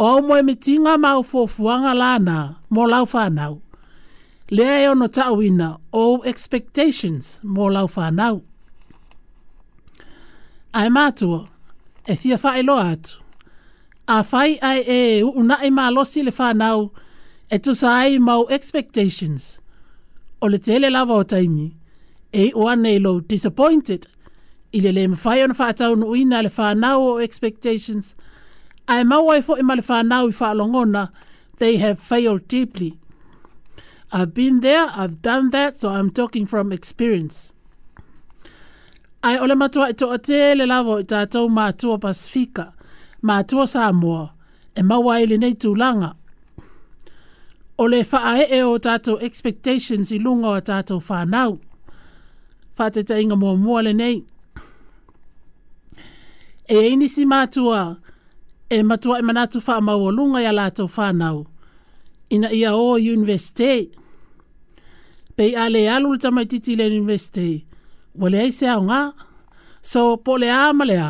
O 0.00 0.14
moi 0.26 0.38
miti 0.42 0.74
mitinga 0.78 0.94
mau 0.98 1.20
fua 1.22 1.44
fuanga 1.46 1.92
lana, 1.94 2.38
mo 2.72 2.86
lau 2.88 3.04
whanau 3.06 3.58
lea 4.50 4.84
e 4.84 4.88
ono 4.88 5.08
ina, 5.42 5.66
all 5.92 6.18
oh, 6.18 6.22
expectations 6.24 7.40
mō 7.44 7.70
lau 7.72 7.86
whānau. 7.88 8.42
Ai 10.74 10.88
mātua, 10.90 11.46
e 12.06 12.14
thia 12.16 12.36
whae 12.38 12.62
loa 12.64 12.90
atu. 12.92 13.20
A 14.08 14.22
whai 14.32 14.58
ai 14.62 14.80
e 14.84 15.22
una 15.24 15.58
e 15.64 15.70
mālosi 15.70 16.24
le 16.24 16.32
whānau 16.32 16.90
e 17.50 17.58
tu 17.58 17.74
sa 17.74 17.88
ai 18.02 18.18
mau 18.18 18.46
expectations. 18.50 19.60
O 20.42 20.46
le 20.48 20.58
tele 20.58 20.90
lava 20.90 21.14
o 21.14 21.24
taimi, 21.24 21.70
e 22.32 22.50
o 22.54 22.66
anei 22.68 22.98
lo 23.02 23.20
disappointed, 23.20 24.06
i 24.74 24.80
le 24.84 24.90
le 24.92 25.06
mwhai 25.08 25.44
ono 25.44 25.54
whātau 25.54 25.96
no 25.96 26.08
uina 26.12 26.42
le 26.42 26.50
whānau 26.50 27.14
o 27.14 27.16
expectations, 27.20 28.14
ai 28.88 29.04
mau 29.08 29.30
ai 29.32 29.40
fo 29.40 29.56
ima 29.56 29.76
le 29.78 29.86
whānau 29.86 30.28
i 30.28 30.34
whālongona, 30.36 31.06
they 31.58 31.78
have 31.78 31.98
failed 31.98 32.46
deeply. 32.48 32.98
I've 34.16 34.32
been 34.32 34.60
there, 34.60 34.92
I've 34.94 35.20
done 35.22 35.50
that, 35.50 35.76
so 35.76 35.88
I'm 35.88 36.08
talking 36.10 36.46
from 36.46 36.70
experience. 36.72 37.52
Ai 39.24 39.38
ole 39.38 39.54
matua 39.56 39.88
i 39.88 39.90
e 39.90 39.96
toa 39.98 40.18
te 40.22 40.36
le 40.54 40.66
lavo 40.70 41.00
i 41.00 41.06
tātou 41.08 41.48
mātua 41.50 41.96
Pasifika, 41.98 42.68
mātua 43.26 43.64
Samoa, 43.66 44.28
e 44.76 44.84
mawai 44.86 45.24
le 45.32 45.38
nei 45.42 45.56
tūlanga. 45.58 46.12
O 47.80 47.88
le 47.90 48.04
faa 48.06 48.36
e 48.44 48.46
e 48.54 48.60
o 48.62 48.76
tātou 48.78 49.18
expectations 49.18 50.14
i 50.14 50.20
lunga 50.22 50.52
o 50.52 50.62
tātou 50.62 51.02
whānau. 51.08 51.56
Whā 52.78 52.88
te 52.94 53.02
inga 53.18 53.34
mua 53.36 53.56
mua 53.58 53.82
le 53.88 53.96
nei. 53.98 54.20
E 56.70 56.78
eini 56.84 57.10
si 57.10 57.26
mātua, 57.26 57.82
e 58.70 58.78
matua 58.86 59.18
e 59.18 59.26
manatu 59.26 59.58
wha 59.66 59.80
mau 59.80 60.06
o 60.06 60.14
lunga 60.14 60.44
i 60.44 60.46
a 60.46 60.54
lātou 60.54 60.86
whānau. 60.86 61.44
Ina 62.32 62.54
ia 62.54 62.76
o 62.78 62.94
universitei 62.94 63.90
pe 65.36 65.44
a 65.58 65.66
le 65.68 65.80
ta 65.90 65.98
le 66.10 66.16
tamaititi 66.22 66.72
le 66.78 66.84
university 66.98 67.52
ua 68.20 68.28
leai 68.32 68.50
se 68.58 68.64
aoga 68.74 69.00
so 69.90 70.00
po 70.24 70.32
a 70.38 70.60
ma 70.78 70.84
lea 70.90 71.08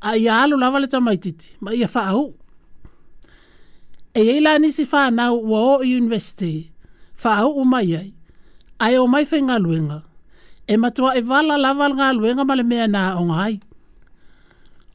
a 0.00 0.10
ia 0.22 0.32
alu 0.44 0.54
lava 0.62 0.78
le 0.82 0.88
tamaititi 0.92 1.46
ma 1.62 1.70
ia 1.80 1.88
au 2.10 2.24
e 4.14 4.20
iai 4.28 4.40
lanisi 4.46 4.84
fanau 4.92 5.34
ua 5.50 5.58
oi 5.80 5.88
university 6.02 6.54
faaou'u 7.22 7.62
mai 7.72 7.92
ai 8.00 8.08
ae 8.84 8.96
o 8.98 9.06
mai 9.12 9.24
faigaluega 9.30 9.98
e 10.66 10.74
matua 10.82 11.10
e 11.16 11.22
vala 11.30 11.54
lava 11.64 11.86
le 11.90 11.94
galuega 12.00 12.42
ma 12.48 12.54
le 12.58 12.62
mea 12.70 12.86
na 12.94 13.00
aʻoga 13.16 13.36
ai 13.48 13.54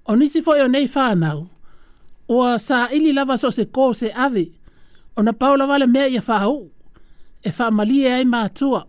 o 0.05 0.11
nisi 0.19 0.39
foʻi 0.45 0.59
o 0.69 0.69
nei 0.73 0.87
fanau 0.95 1.39
ua 2.35 2.47
saʻili 2.67 3.11
lava 3.17 3.33
so 3.41 3.49
se 3.57 3.63
kō 3.75 3.83
se 3.99 4.07
ave 4.25 4.45
ona 5.19 5.33
pau 5.41 5.53
vale 5.71 5.85
me 5.89 5.93
mea 5.99 6.07
ia 6.15 6.21
faaou 6.29 6.59
e 7.45 7.49
whamalie 7.51 8.11
ai 8.13 8.23
mātua. 8.25 8.85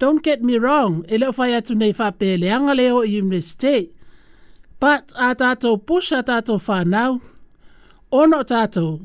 Don't 0.00 0.22
get 0.24 0.42
me 0.42 0.56
wrong, 0.58 1.02
e 1.10 1.18
leo 1.18 1.32
whai 1.36 1.52
atu 1.58 1.74
nei 1.76 1.92
whape 1.92 2.36
leanga 2.40 2.74
leo 2.76 3.02
i 3.02 3.16
universite, 3.20 3.90
but 4.80 5.12
a 5.14 5.34
tātou 5.34 5.76
pusha 5.76 6.22
tātou 6.24 6.56
whanau, 6.66 7.20
ono 8.12 8.40
tātou, 8.42 9.00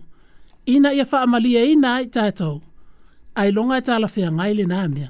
ina 0.65 0.93
ia 0.95 1.03
whamalie 1.05 1.65
ina 1.73 1.97
ai 1.99 2.05
tātou, 2.07 2.61
ai 3.35 3.49
longa 3.51 3.81
e 3.81 3.85
tāla 3.89 4.07
whia 4.15 4.31
ngai 4.31 4.53
le 4.59 4.69
nāmia. 4.71 5.09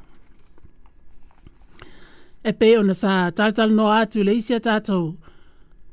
E 2.45 2.53
peo 2.53 2.81
na 2.85 2.93
sa 2.97 3.29
tātou 3.31 3.73
no 3.77 3.91
atu 3.93 4.25
le 4.25 4.33
isia 4.41 4.57
tātou, 4.59 5.13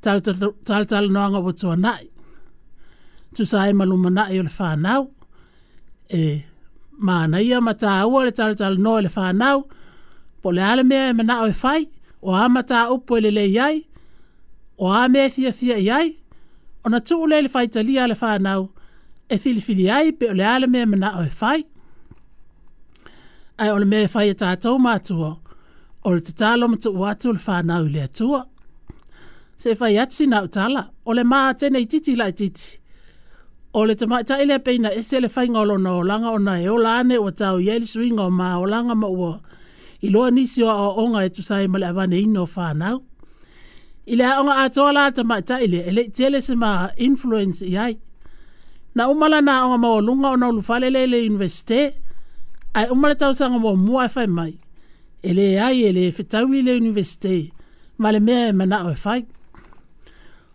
tātou 0.04 1.10
no 1.10 1.22
anga 1.24 1.40
wotua 1.44 1.76
nai. 1.80 2.08
Tu 3.36 3.44
sa 3.48 3.68
e 3.68 3.72
maluma 3.76 4.08
nai 4.12 4.40
o 4.40 4.44
whanau, 4.56 5.04
e 6.08 6.22
mana 7.02 7.40
ia 7.42 7.60
mata 7.60 7.90
au 8.00 8.22
le 8.24 8.30
tal 8.38 8.54
tal 8.60 8.74
no 8.84 8.94
le 9.04 9.08
fa 9.16 9.24
nau 9.40 9.58
po 10.42 10.48
le 10.56 10.62
ale 10.70 10.82
me 10.90 10.98
me 11.16 11.22
na 11.28 11.34
o 11.44 11.52
fai 11.62 11.82
o 12.22 12.28
a 12.30 12.44
mata 12.54 12.78
au 12.90 12.98
po 13.06 13.14
e 13.16 13.20
le 13.26 13.30
le 13.38 13.44
yai 13.58 13.76
o 14.82 14.86
a 14.86 15.02
me 15.12 15.22
fia 15.34 15.50
fia 15.58 15.76
yai 15.88 16.08
ona 16.84 16.98
tu 17.08 17.16
le 17.30 17.36
le 17.44 17.48
fai 17.54 17.66
tali 17.74 17.94
ale 18.02 18.14
fa 18.20 18.28
nau 18.46 18.62
e 19.32 19.38
fili 19.42 19.60
fili 19.66 19.84
ai 19.96 20.08
pe 20.18 20.26
le 20.38 20.44
ale 20.54 20.66
me 20.74 20.80
me 20.90 20.96
na 21.02 21.08
o 21.20 21.24
fai 21.40 21.60
ai 23.60 23.68
ole 23.76 23.84
me 23.92 24.00
fai 24.12 24.26
ta 24.40 24.48
to 24.62 24.70
ma 24.84 24.92
tu 25.06 25.14
o 25.26 26.08
le 26.14 26.20
tatalo 26.26 26.64
mo 26.70 26.76
tu 26.84 26.88
watu 27.02 27.28
le 27.36 27.40
fa 27.46 27.54
nau 27.70 27.82
le 27.94 28.04
tu 28.18 28.26
se 29.62 29.70
fai 29.78 29.92
atsi 30.02 30.24
na 30.32 30.38
tala 30.54 30.82
ole 31.08 31.16
le 31.22 31.24
ma 31.32 31.40
tene 31.60 31.80
titi 31.90 32.12
la 32.20 32.26
titi 32.38 32.66
O 33.74 33.80
le 33.88 33.94
tama 33.96 34.18
ta 34.28 34.34
ile 34.42 34.56
peina 34.66 34.88
e 34.92 35.00
se 35.08 35.16
le 35.22 35.28
fai 35.34 35.46
ngolo 35.52 35.74
na 35.84 35.90
olanga 36.00 36.28
o 36.28 36.38
na 36.46 36.54
e 36.60 36.68
o 36.68 36.76
lane 36.86 37.16
o 37.18 37.28
tau 37.40 37.56
yeli 37.68 37.86
sui 37.92 38.10
ngau 38.16 38.30
ma 38.38 38.48
olanga 38.62 38.94
ma 39.02 39.08
ua. 39.22 39.32
I 40.04 40.08
loa 40.12 40.30
nisi 40.36 40.60
o 40.62 40.68
a 40.74 40.88
onga 41.02 41.20
e 41.24 41.28
tusai 41.36 41.64
male 41.72 41.86
avane 41.90 42.16
ino 42.26 42.42
whanau. 42.54 42.96
I 44.06 44.14
le 44.18 44.24
a 44.32 44.42
onga 44.42 44.54
a 44.64 44.68
toa 44.74 44.92
la 44.96 45.04
tama 45.16 45.36
ta 45.48 45.56
ile 45.66 45.80
e 45.88 45.92
le 45.96 46.02
tele 46.16 46.38
se 46.46 46.54
ma 46.62 46.70
influence 47.06 47.62
i 47.62 47.74
ai. 47.84 47.94
Na 48.96 49.02
umala 49.12 49.38
na 49.46 49.54
onga 49.64 49.78
ma 49.82 49.88
olunga 49.98 50.28
o 50.28 50.36
na 50.40 50.46
ulufale 50.52 50.88
le 50.94 51.02
le 51.12 51.18
universite. 51.30 51.80
Ai 52.78 52.86
umala 52.94 53.14
tau 53.20 53.32
sanga 53.38 53.58
mo 53.64 53.70
mua 53.86 54.02
e 54.04 54.08
fai 54.14 54.26
mai. 54.38 54.52
E 55.22 55.30
le 55.36 55.46
ai 55.66 55.76
e 55.84 55.90
le 55.96 56.04
fitau 56.16 56.46
i 56.52 56.60
le 56.66 56.72
universite. 56.82 57.36
Ma 58.00 58.08
le 58.14 58.20
mea 58.26 58.44
e 58.48 58.52
mana 58.58 58.78
o 58.84 58.90
e 58.90 58.94
fai. 59.04 59.20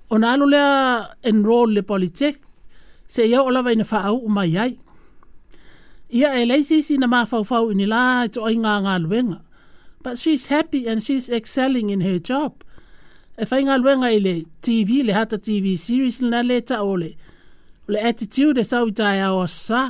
O 0.09 0.15
na 0.21 0.27
alulea 0.33 0.67
enrol 1.29 1.69
le 1.77 1.81
politek. 1.93 2.35
se 3.07 3.25
ia 3.27 3.41
o 3.41 3.49
lava 3.51 3.71
ina 3.73 3.83
whaau 3.85 4.25
o 4.25 4.29
mai 4.29 4.57
ai. 4.57 4.77
Ia 6.09 6.35
e 6.41 6.45
leisi 6.45 6.81
sina 6.83 7.07
mawhauwhau 7.07 7.71
ini 7.71 7.85
la 7.87 8.23
e 8.25 8.29
to 8.35 8.43
ai 8.47 8.55
ngā 8.55 8.73
ngā 8.85 8.97
luenga. 9.05 9.39
But 10.03 10.17
she's 10.17 10.47
happy 10.47 10.87
and 10.87 11.03
she's 11.03 11.29
excelling 11.29 11.89
in 11.89 12.01
her 12.01 12.19
job. 12.19 12.63
E 13.39 13.45
whai 13.51 13.61
ngā 13.67 13.77
luenga 13.83 14.11
i 14.11 14.19
le 14.19 14.35
TV, 14.63 15.01
le 15.03 15.13
hata 15.13 15.37
TV 15.37 15.77
series 15.77 16.21
na 16.21 16.41
le 16.41 16.61
ta 16.61 16.81
ole. 16.83 17.15
O 17.87 17.93
le 17.95 17.99
attitude 18.01 18.63
sa 18.65 18.77
sau 18.83 18.87
i 18.87 18.91
tae 18.91 19.47
sa. 19.47 19.81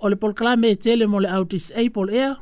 ole 0.00 0.10
le 0.10 0.16
polkalame 0.16 0.68
e 0.70 0.74
tele 0.76 1.06
mo 1.08 1.18
le 1.18 1.28
au 1.28 1.44
Apple 1.84 2.10
air. 2.12 2.36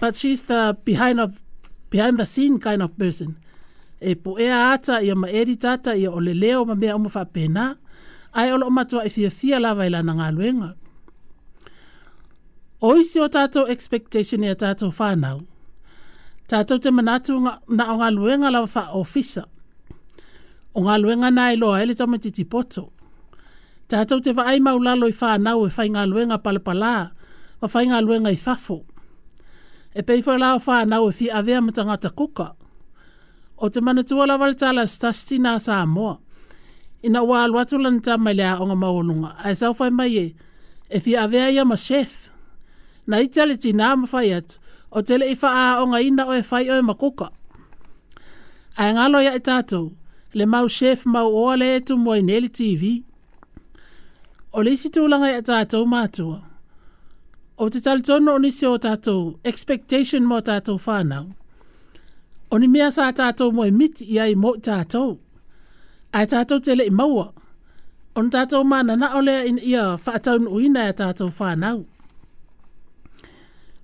But 0.00 0.14
she's 0.14 0.42
the 0.42 0.76
behind 0.84 1.20
of 1.20 1.42
behind 1.90 2.18
the 2.18 2.26
scene 2.26 2.58
kind 2.60 2.82
of 2.82 2.96
person. 2.98 3.36
E 4.02 4.14
po 4.14 4.36
ea 4.38 4.72
ata 4.74 5.00
ia 5.02 5.14
ma 5.14 5.26
eri 5.28 5.56
tata 5.56 5.96
ia 5.96 6.10
ole 6.10 6.34
leo 6.34 6.64
ma 6.64 6.74
mea 6.74 6.94
umu 6.96 7.08
fa 7.08 7.24
pena 7.24 7.76
ai 8.32 8.52
olo 8.52 8.70
matua 8.70 9.04
e 9.04 9.08
fia 9.08 9.30
fia 9.30 9.60
lava 9.60 9.84
i 9.86 9.90
lana 9.90 10.14
ngā 10.14 10.28
O 12.80 12.94
isi 12.94 13.18
o 13.20 13.28
tato 13.28 13.66
expectation 13.66 14.44
ia 14.44 14.54
tātou 14.54 14.92
whānau. 14.94 15.40
Tātou 16.46 16.78
te 16.78 16.90
manatu 16.92 17.40
na 17.68 17.84
o 17.92 17.96
ngā 17.98 18.10
luenga 18.14 18.50
lava 18.50 18.66
wha 18.68 18.94
ofisa. 19.00 19.42
O 20.74 20.80
ngā 20.86 20.94
luenga 21.02 21.30
nā 21.30 21.52
i 21.52 21.56
loa 21.56 21.82
ele 21.82 21.94
tamo 21.94 22.18
titi 22.22 22.44
poto. 22.44 22.92
Tātou 23.88 24.22
te 24.22 24.30
vaai 24.32 24.60
maulalo 24.60 25.08
i 25.08 25.12
whānau 25.12 25.66
e 25.66 25.72
whai 25.74 25.88
ngā 25.90 26.06
luenga 26.06 26.38
palapalā, 26.38 27.10
wa 27.60 27.68
fa 27.68 27.82
ngā 27.82 27.98
luenga 28.04 28.30
i 28.30 28.36
fafo. 28.38 28.84
E 29.90 30.06
fa 30.22 30.38
la 30.38 30.54
fa 30.58 30.78
whānau 30.82 31.10
si 31.12 31.30
ave 31.30 31.54
avea 31.58 31.96
ta 31.96 32.10
kuka. 32.10 32.52
O 33.58 33.68
te 33.68 33.80
manatua 33.80 34.26
lava 34.28 34.46
le 34.48 34.54
tala 34.54 34.86
stasti 34.86 35.38
nā 35.40 35.58
ina 37.02 37.22
wā 37.22 37.38
alu 37.46 37.60
atu 37.62 37.78
lan 37.80 38.00
tā 38.02 38.16
mai 38.18 38.34
lea 38.36 38.56
onga 38.60 38.74
maonunga. 38.78 39.30
Ai 39.44 39.54
sau 39.60 39.72
fai 39.78 39.90
mai 39.98 40.08
e, 40.24 40.26
e 40.90 40.98
fi 41.04 41.16
avea 41.16 41.50
ia 41.54 41.64
ma 41.64 41.76
chef. 41.78 42.28
Na 43.08 43.20
itale 43.24 43.56
ti 43.60 43.70
nā 43.72 43.88
ma 44.00 44.06
fai 44.12 44.32
atu, 44.38 44.58
o 44.92 45.02
tele 45.06 45.28
i 45.30 45.36
faa 45.42 45.80
onga 45.82 46.00
ina 46.02 46.26
o 46.30 46.34
e 46.36 46.42
fai 46.50 46.64
o 46.70 46.76
e 46.78 46.84
makuka. 46.88 47.28
Ai 48.78 48.90
ngalo 48.96 49.18
ia 49.24 49.32
e 49.38 49.42
tātou, 49.44 49.86
le 50.38 50.44
mau 50.46 50.68
chef 50.68 51.04
mau 51.06 51.30
oa 51.42 51.54
le 51.60 51.72
etu 51.78 51.96
mua 51.98 52.18
i 52.20 52.24
Nelly 52.24 52.48
TV. 52.52 52.98
O 54.52 54.62
le 54.64 54.74
isi 54.76 54.90
tūlanga 54.92 55.30
ia 55.36 55.42
tātou 55.44 55.86
mātua. 55.88 56.40
O 57.58 57.66
te 57.74 57.80
tali 57.82 58.04
tono 58.06 58.36
o 58.36 58.40
nisi 58.42 58.66
o 58.68 58.76
tātou 58.78 59.34
expectation 59.48 60.22
mo 60.26 60.38
tātou 60.46 60.78
whānau. 60.78 61.30
Oni 62.54 62.66
ni 62.68 62.78
mea 62.78 62.90
sa 62.94 63.08
tātou 63.12 63.50
mua 63.54 63.66
i 63.68 63.72
miti 63.74 64.06
ia 64.14 64.28
i 64.30 64.36
mo 64.38 64.54
tātou. 64.56 65.16
Ai 66.16 66.24
tātou 66.26 66.60
tele 66.64 66.86
i 66.88 66.92
maua. 66.92 67.28
On 68.16 68.28
tātou 68.32 68.64
mana 68.64 68.96
na 68.96 69.10
ole 69.18 69.34
in 69.48 69.58
ia 69.58 69.96
whaatau 70.06 70.40
uina 70.48 70.86
e 70.90 70.94
tātou 70.96 71.30
whanau. 71.38 71.84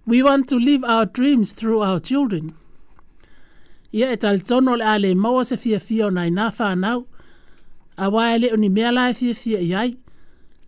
We 0.06 0.22
want 0.22 0.48
to 0.48 0.58
live 0.58 0.84
our 0.84 1.06
dreams 1.06 1.52
through 1.52 1.80
our 1.82 2.00
children. 2.00 2.54
Ia 3.94 4.10
e 4.12 4.16
talitono 4.16 4.76
le 4.78 4.84
ale 4.84 5.12
maua 5.14 5.44
se 5.48 5.56
fia 5.60 5.80
fia 5.80 6.06
o 6.06 6.10
nai 6.10 6.30
nā 6.30 6.48
whanau. 6.58 7.04
A 7.96 8.08
wae 8.10 8.38
le 8.40 8.50
oni 8.56 8.68
mea 8.72 8.90
lai 8.92 9.12
fia 9.14 9.34
fia 9.36 9.60
i 9.60 9.74
ai. 9.82 9.94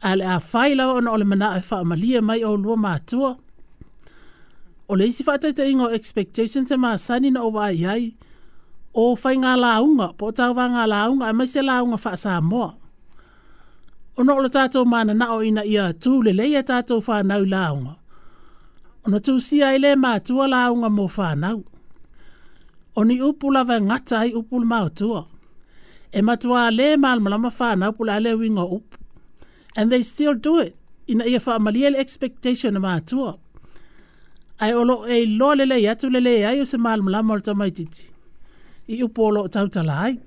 A 0.03 0.14
le 0.16 0.25
a 0.37 0.37
whailawa 0.53 1.01
ona 1.01 1.11
ole 1.12 1.25
mana 1.25 1.55
e 1.57 1.61
whaamalia 1.71 2.23
mai 2.23 2.42
o 2.45 2.55
lua 2.55 2.77
mātua. 2.77 3.37
O 4.88 4.95
le 4.95 5.09
isi 5.09 5.25
whātai 5.27 5.55
ingo 5.71 5.88
expectations 5.88 6.71
e 6.71 6.77
māsani 6.77 7.33
na 7.35 7.42
o 7.49 7.51
wā 7.51 7.73
i 7.75 7.85
ai. 7.97 8.05
o 8.96 9.04
fai 9.22 9.35
ngā 9.37 9.50
launga, 9.61 10.06
po 10.16 10.30
o 10.30 10.32
tau 10.32 10.54
ngā 10.56 10.85
launga, 10.88 11.28
e 11.28 11.35
mai 11.37 11.46
se 11.52 11.61
launga 11.62 11.98
wha 12.00 12.12
sa 12.16 12.38
moa. 12.40 12.70
O 14.16 14.24
no 14.24 14.38
o 14.40 14.48
tātou 14.48 14.87
mana 14.88 15.12
na 15.14 15.26
o 15.35 15.42
ina 15.44 15.64
ia 15.68 15.90
tū 15.92 16.22
le 16.24 16.32
le 16.32 16.46
ia 16.48 16.62
tātou 16.64 17.02
whānau 17.04 17.44
launga. 17.44 17.92
O 19.04 19.12
no 19.12 19.18
tū 19.20 19.35
si 19.44 19.59
ai 19.62 19.76
le 19.82 19.90
mā 20.02 20.14
tua 20.28 20.48
launga 20.48 20.88
mō 20.88 21.04
whānau. 21.16 21.61
O 22.96 23.04
ni 23.04 23.18
upula 23.20 23.64
vai 23.68 23.76
ngata 23.85 24.22
ai 24.22 24.32
upula 24.40 24.64
mā 24.72 24.80
tua. 24.96 25.26
E 26.16 26.22
matua 26.24 26.70
le 26.72 26.94
mā 26.96 27.12
lama 27.28 27.52
whānau 27.61 27.92
pula 27.92 28.16
ale 28.16 28.32
winga 28.40 28.64
upu. 28.64 28.96
And 29.78 29.92
they 29.92 30.02
still 30.02 30.32
do 30.35 30.59
it. 30.61 30.74
Ina 31.06 31.24
ia 31.26 31.38
wha 31.44 31.56
amalia 31.61 31.90
le 31.90 31.98
expectation 32.00 32.72
mā 32.76 32.96
tua. 33.06 33.37
Ai 34.59 34.72
olo 34.72 35.04
e 35.06 35.26
lo 35.26 35.52
le 35.52 35.66
le 35.66 35.76
atu 35.85 36.09
le 36.09 36.18
le 36.20 36.38
ai 36.46 36.61
o 36.61 36.64
se 36.64 36.78
mā 36.78 36.96
lama 36.96 37.11
lama 37.18 37.35
o 37.35 37.38
tamaititi. 37.40 38.12
i 38.88 39.03
upolo 39.03 39.46
tau 39.49 39.66
talai. 39.68 40.18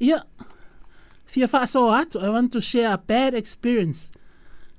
Yeah. 0.00 0.22
Fia 1.26 1.46
fa'aso 1.46 1.90
atu, 1.92 2.18
I 2.20 2.28
want 2.30 2.52
to 2.52 2.60
share 2.60 2.92
a 2.92 2.98
bad 2.98 3.34
experience 3.34 4.10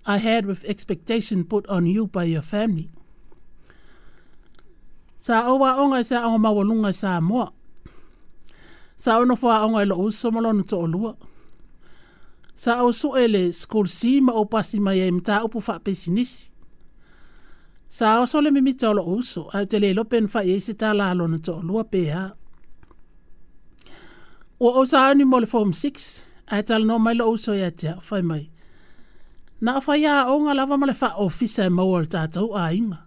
I 0.08 0.18
had 0.18 0.46
with 0.48 0.66
expectation 0.66 1.44
put 1.44 1.68
on 1.68 1.86
you 1.86 2.08
by 2.08 2.24
your 2.24 2.42
family. 2.44 2.90
Sa 5.20 5.46
owa 5.52 5.76
onga 5.84 6.04
sa 6.04 6.24
onga 6.28 6.40
mawalunga 6.40 6.94
sa 6.96 7.20
moa. 7.22 7.52
Sa 8.98 9.20
ono 9.20 9.36
fa 9.36 9.66
onga 9.68 9.84
lo 9.86 9.96
uso 10.08 10.32
malonu 10.32 10.64
to 10.70 10.78
olua. 10.80 11.14
Sa 12.56 12.72
au 12.80 12.90
suele 12.92 13.52
school 13.54 13.88
si 13.88 14.22
ma 14.22 14.32
opasi 14.34 14.80
mai 14.80 15.00
e 15.08 15.12
mta 15.12 15.44
upu 15.44 15.60
fa 15.62 15.80
pesinisi. 15.80 16.52
sa 17.90 18.22
o 18.22 18.26
sole 18.26 18.52
mi 18.52 18.62
mita 18.62 18.90
olo 18.90 19.02
uso, 19.04 19.50
a 19.54 19.66
te 19.66 19.80
lelo 19.80 20.04
pen 20.04 20.30
fa 20.30 20.40
ye 20.46 20.60
se 20.60 20.74
tala 20.74 21.10
alo 21.12 21.28
na 21.28 21.38
to 21.38 21.54
olua 21.54 21.84
peha. 21.92 22.30
O 24.60 24.68
o 24.82 24.86
sa 24.86 25.14
ni 25.14 25.24
mole 25.24 25.46
form 25.48 25.74
6, 25.74 26.24
a 26.48 26.58
te 26.64 26.74
alo 26.74 26.86
no 26.86 26.98
mai 27.00 27.14
lo 27.20 27.26
uso 27.34 27.52
ya 27.62 27.70
te 27.80 27.88
fai 28.08 28.22
mai. 28.30 28.44
Na 29.64 29.72
a 29.78 29.82
fai 29.86 30.06
a 30.14 30.28
o 30.32 30.36
nga 30.42 30.54
lava 30.58 30.76
male 30.82 30.94
fa 31.02 31.10
ofisa 31.26 31.64
e 31.66 31.70
mawal 31.78 32.06
tatou 32.14 32.50
a 32.62 32.72
inga. 32.80 32.98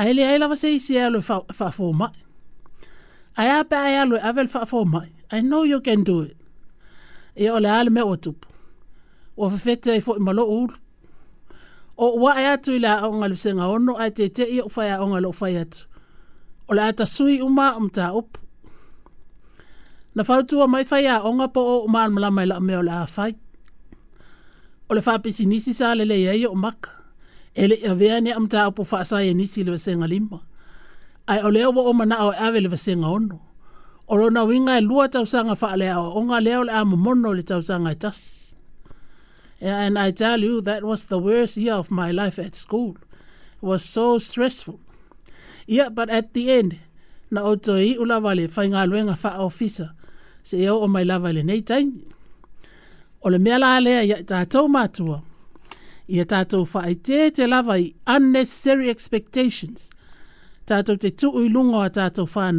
A 0.00 0.08
ele 0.10 0.22
a 0.24 0.34
ilava 0.36 0.56
se 0.60 0.68
isi 0.76 0.94
e 0.94 0.98
alo 1.06 1.20
fa 1.58 1.70
fo 1.76 1.86
mai. 2.00 2.12
A 3.36 3.42
ya 3.48 3.56
pe 3.70 3.76
a 3.76 3.88
alo 4.02 4.16
e 4.16 4.20
avel 4.28 4.48
fa 4.54 4.60
fo 4.70 4.80
mai. 4.94 5.08
I 5.32 5.38
know 5.40 5.62
you 5.62 5.80
can 5.86 6.02
do 6.04 6.16
it. 6.28 6.36
E 7.40 7.44
ole 7.54 7.68
ale 7.80 7.90
me 7.90 8.02
o 8.02 8.16
tupu. 8.24 8.48
O 9.40 9.44
fefete 9.52 9.90
e 9.96 10.00
fo 10.00 10.12
imalo 10.16 10.44
ulu 10.58 10.74
o 11.96 12.18
wa 12.20 12.34
ai 12.34 12.44
e 12.44 12.50
atu 12.54 12.72
ile 12.74 12.88
a 12.90 13.06
onga 13.06 13.28
le 13.30 13.36
senga 13.42 13.64
ono 13.74 13.92
ai 14.02 14.10
te 14.16 14.24
te 14.36 14.42
i 14.42 14.58
o 14.60 14.68
fai 14.74 14.88
a 14.94 15.00
onga 15.04 15.18
le 15.22 15.28
o 15.30 15.32
fai 15.40 15.54
atu. 15.62 15.80
O 16.70 16.74
le 16.76 16.82
ata 16.88 17.04
sui 17.14 17.36
uma 17.46 17.66
o 17.76 17.80
mta 17.86 18.04
upu. 18.20 18.38
Na 20.16 20.22
fautua 20.28 20.66
mai 20.72 20.84
fai 20.90 21.04
a 21.06 21.22
onga 21.28 21.46
po 21.54 21.62
o 21.84 21.88
maan 21.94 22.10
malama 22.14 22.40
ila 22.44 22.56
me 22.66 22.72
o 22.76 22.82
le 22.88 22.92
a 22.92 23.06
fai. 23.16 23.32
O 24.88 24.92
le 24.96 25.02
fai 25.06 25.18
pisi 25.24 25.44
nisi 25.50 25.72
sa 25.78 25.86
le 25.98 26.02
e 26.02 26.06
le 26.10 26.16
yei 26.26 26.44
o 26.46 26.54
maka. 26.64 26.90
Ele 27.62 27.76
ia 27.86 27.94
vea 28.00 28.16
ni 28.22 28.30
a 28.34 28.40
mta 28.44 28.60
upu 28.70 28.82
fai 28.90 29.04
sa 29.10 29.16
ye 29.26 29.32
nisi 29.38 29.60
le 29.66 29.72
senga 29.86 30.06
lima. 30.12 30.38
Ai 31.30 31.40
o 31.46 31.50
leo 31.54 31.70
wa 31.76 31.82
o 31.82 31.92
mana 31.98 32.16
o 32.26 32.32
e 32.34 32.38
ave 32.46 32.58
le 32.64 32.70
senga 32.86 33.08
ono. 33.16 33.36
O 34.10 34.14
lona 34.20 34.42
winga 34.48 34.74
e 34.78 34.82
lua 34.88 35.04
tausanga 35.14 35.54
fai 35.60 35.74
le 35.80 35.88
a 35.90 35.98
onga 36.18 36.38
leo 36.46 36.60
le 36.66 36.72
a 36.72 36.82
mamono 36.90 37.30
le 37.38 37.42
tausanga 37.50 37.90
e 37.94 37.98
tasi. 38.02 38.43
And 39.64 39.98
I 39.98 40.10
tell 40.10 40.42
you, 40.44 40.60
that 40.60 40.84
was 40.84 41.06
the 41.06 41.18
worst 41.18 41.56
year 41.56 41.72
of 41.72 41.90
my 41.90 42.10
life 42.10 42.38
at 42.38 42.54
school. 42.54 42.98
It 43.56 43.62
was 43.62 43.82
so 43.82 44.18
stressful. 44.18 44.78
Yeah, 45.66 45.88
but 45.88 46.10
at 46.10 46.34
the 46.34 46.52
end, 46.52 46.76
na 47.32 47.40
o 47.48 47.56
toi 47.56 47.96
ula 47.96 48.20
wale 48.20 48.44
whai 48.46 48.66
luenga 48.84 49.16
fa 49.16 49.38
officer. 49.40 49.92
Se 50.44 50.58
eo 50.60 50.82
o 50.84 50.86
mai 50.86 51.04
lava 51.08 51.32
le 51.32 51.42
nei 51.42 51.62
taini. 51.64 52.04
O 53.24 53.30
le 53.30 53.38
mea 53.38 53.58
la 53.58 53.78
lea 53.78 54.02
ia 54.04 54.18
tātou 54.20 54.68
mātua. 54.68 55.22
Ia 56.10 56.26
tātou 56.28 56.68
whaai 56.68 56.92
te 57.00 57.30
te 57.30 57.46
lava 57.48 57.78
i 57.80 57.94
unnecessary 58.06 58.90
expectations. 58.92 59.88
Tātou 60.66 61.00
te 61.00 61.08
tu 61.10 61.32
i 61.40 61.48
lunga 61.48 61.86
a 61.88 61.90
tātou 61.90 62.28
a 62.28 62.52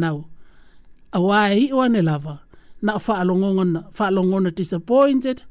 Awai 1.12 1.68
i 1.70 1.72
oane 1.72 2.02
lava. 2.02 2.40
Na 2.82 2.96
wha 2.98 3.14
alongona, 3.22 3.84
wha 3.96 4.06
alongona 4.10 4.50
disappointed. 4.50 5.36
Disappointed 5.36 5.42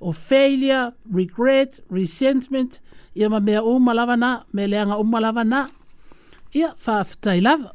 o 0.00 0.12
failure, 0.12 0.92
regret, 1.14 1.80
resentment, 1.92 2.80
ia 3.14 3.28
ma 3.28 3.40
mea 3.40 3.62
uma 3.62 3.94
na, 4.16 4.42
me 4.52 4.66
leanga 4.66 4.96
uma 4.98 5.44
na, 5.44 5.68
ia 6.52 6.74
lava. 7.42 7.74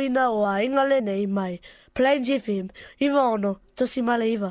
ina 0.00 0.30
o 0.30 0.44
a 0.46 0.62
ingale 0.64 1.00
nei 1.00 1.26
mai. 1.26 1.60
Plains 1.94 2.28
FM, 2.44 2.66
iwa 3.00 3.28
ono, 3.28 3.56
tosi 3.74 4.02
male 4.02 4.32
iwa. 4.32 4.50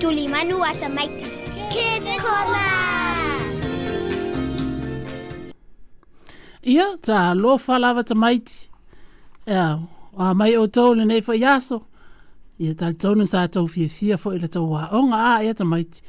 Tuli 0.00 0.28
manu 0.28 0.56
ata 0.64 0.88
maiti. 0.96 1.26
Kebe 1.72 2.14
kona! 2.24 2.64
Ia, 6.62 6.86
ta 7.06 7.16
loa 7.42 7.58
falava 7.66 8.02
ta 8.08 8.14
maiti. 8.22 8.56
Ea, 9.46 9.68
wa 10.18 10.26
mai 10.38 10.52
o 10.56 10.64
tau 10.74 10.90
le 10.98 11.04
nei 11.04 11.22
fa 11.26 11.34
yaso. 11.44 11.76
Ia, 12.62 12.72
ta 12.78 12.86
le 12.90 12.94
tau 13.02 13.14
sa 13.32 13.40
tau 13.54 13.66
fia 13.72 13.88
fia 13.96 14.16
fo 14.22 14.28
ila 14.36 14.48
tau 14.54 14.66
wa 14.72 14.82
onga 14.98 15.16
a 15.16 15.34
ea 15.46 15.54
ta 15.58 15.64
maiti. 15.72 16.00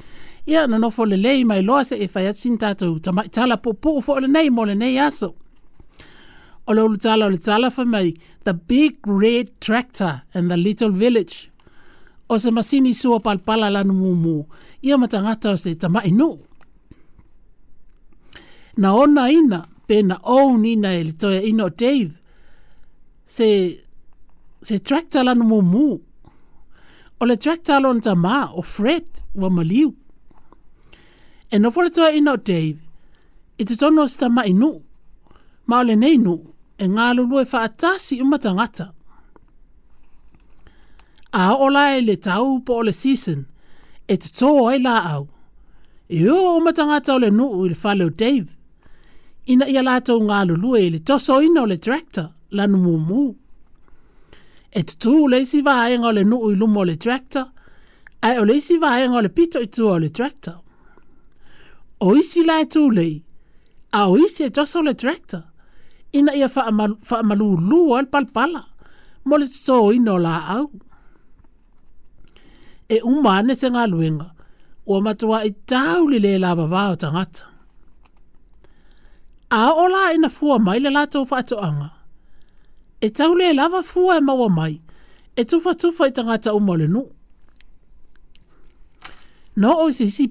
ia 0.46 0.68
na 0.68 0.78
nofo 0.78 1.06
le 1.06 1.18
I 1.40 1.44
mai 1.48 1.62
loa 1.68 1.84
se 1.88 1.96
e 2.04 2.08
fai 2.12 2.26
ati 2.28 2.50
ni 2.52 2.58
tātou 2.60 3.00
tala 3.32 3.56
po 3.64 4.00
fo 4.04 4.18
le 4.20 4.28
nei 4.28 4.50
mo 4.52 4.66
le 4.68 4.74
nei 4.76 4.98
aso. 5.00 5.30
O 6.68 6.74
le 6.74 6.82
ulu 6.84 6.98
tala 7.00 7.26
o 7.26 7.30
le 7.32 7.38
tala 7.40 7.70
fa 7.72 7.86
mai 7.88 8.12
The 8.44 8.54
Big 8.54 9.08
Red 9.08 9.58
Tractor 9.62 10.22
and 10.34 10.52
the 10.52 10.58
Little 10.58 10.90
Village. 10.92 11.50
O 12.30 12.38
se 12.38 12.52
masini 12.52 12.94
sua 12.96 13.20
palpala 13.20 13.70
lanu 13.70 13.94
mumu 13.96 14.46
ia 14.82 14.98
matangata 14.98 15.50
o 15.50 15.56
se 15.56 15.76
tamai 15.76 16.12
no. 16.12 16.32
Na 18.78 18.94
ona 18.96 19.30
ina 19.32 19.64
pena 19.88 20.18
own 20.24 20.66
ina 20.66 20.92
e 20.94 21.04
le 21.04 21.12
toia 21.14 21.42
ino 21.42 21.70
Dave. 21.70 22.18
Se, 23.26 23.80
se 24.62 24.80
tractor 24.80 25.24
lanu 25.24 25.44
mumu. 25.46 26.02
O 27.22 27.26
le 27.26 27.36
tractor 27.38 27.80
lona 27.80 28.02
tamā 28.02 28.38
o 28.56 28.62
Fred 28.62 29.08
wa 29.36 29.50
maliu 29.50 29.94
e 31.56 31.60
no 31.60 31.72
fole 31.72 31.90
tawa 31.90 32.12
ina 32.12 32.32
o 32.32 32.36
Dave, 32.38 32.80
i 33.62 33.66
te 33.66 33.76
tono 33.80 34.08
sa 34.08 34.26
mai 34.36 34.54
nu, 34.62 34.72
ma 35.68 35.76
ole 35.84 35.96
nei 36.02 36.18
nu, 36.18 36.34
e 36.82 36.86
ngā 36.94 37.08
lulu 37.16 37.38
e 37.38 37.46
whaatasi 37.52 38.18
umata 38.26 38.54
ngata. 38.58 38.88
A 41.34 41.54
ola 41.62 41.84
e 41.98 42.02
le 42.02 42.16
tau 42.26 42.58
po 42.66 42.80
ole 42.82 42.94
season, 42.94 43.46
e 44.10 44.18
te 44.22 44.32
tō 44.34 44.50
e 44.74 44.80
la 44.82 44.96
au. 45.14 45.28
E 46.10 46.24
o 46.34 46.58
umata 46.58 46.88
ngata 46.90 47.14
ole 47.20 47.30
nu 47.30 47.52
i 47.60 47.70
le 47.70 47.78
whale 47.84 48.08
o 48.08 48.10
Dave, 48.24 48.50
ina 49.46 49.70
ia 49.70 49.86
lātou 49.86 50.26
ngā 50.26 50.42
lulu 50.50 50.74
e 50.82 50.88
le 50.96 51.04
toso 51.06 51.38
ina 51.46 51.68
ole 51.68 51.78
director, 51.78 52.32
lanu 52.58 52.82
mu 52.88 52.98
mu. 53.06 53.28
E 54.74 54.82
te 54.82 54.98
tū 55.06 55.28
le 55.30 55.44
isi 55.46 55.62
vāenga 55.62 56.10
ole 56.16 56.26
nu 56.26 56.42
i 56.50 56.58
lumo 56.58 56.82
ole 56.82 56.98
director, 56.98 57.46
ai 58.26 58.42
ole 58.42 58.58
isi 58.58 58.82
vāenga 58.82 59.22
ole 59.22 59.30
pito 59.30 59.62
i 59.62 59.70
tū 59.70 59.86
ole 59.94 60.10
director 60.10 60.60
o 62.06 62.12
isi 62.20 62.42
la 62.46 62.56
e 62.64 62.68
tūlei, 62.74 63.14
a 64.00 64.02
o 64.12 64.18
isi 64.20 64.48
e 64.48 64.52
toso 64.58 64.82
le 64.86 64.92
tractor, 65.02 65.44
ina 66.20 66.34
ia 66.36 66.50
whaamalu 66.52 67.48
lua 67.70 68.02
al 68.02 68.10
palpala, 68.14 68.64
mo 69.26 69.38
le 69.40 69.48
tuto 69.54 69.78
o 69.86 69.92
ino 69.96 70.18
la 70.26 70.34
au. 70.58 70.66
E 72.96 73.00
umane 73.12 73.56
se 73.56 73.70
ngā 73.72 73.86
luenga, 73.92 74.28
ua 74.86 75.00
matua 75.08 75.44
i 75.48 75.54
tau 75.72 76.10
li 76.12 76.20
le 76.26 76.34
la 76.44 76.52
babao 76.60 77.00
tangata. 77.06 77.48
A 79.56 79.64
o 79.80 79.88
la 79.88 80.10
ina 80.18 80.30
fua 80.30 80.58
mai 80.66 80.80
le 80.82 80.90
lato 80.92 81.24
ato 81.38 81.58
anga. 81.68 81.90
E 83.06 83.10
tau 83.10 83.34
le 83.36 83.54
lava 83.54 83.82
fua 83.84 84.18
e 84.18 84.22
maua 84.28 84.50
mai, 84.50 84.76
e 85.36 85.42
tufa 85.50 85.74
tufa 85.82 86.08
i 86.10 86.16
tangata 86.18 86.54
umole 86.54 86.88
nu. 86.88 87.04
No 89.56 89.70
o 89.86 89.90
isi 89.90 90.10
si 90.12 90.28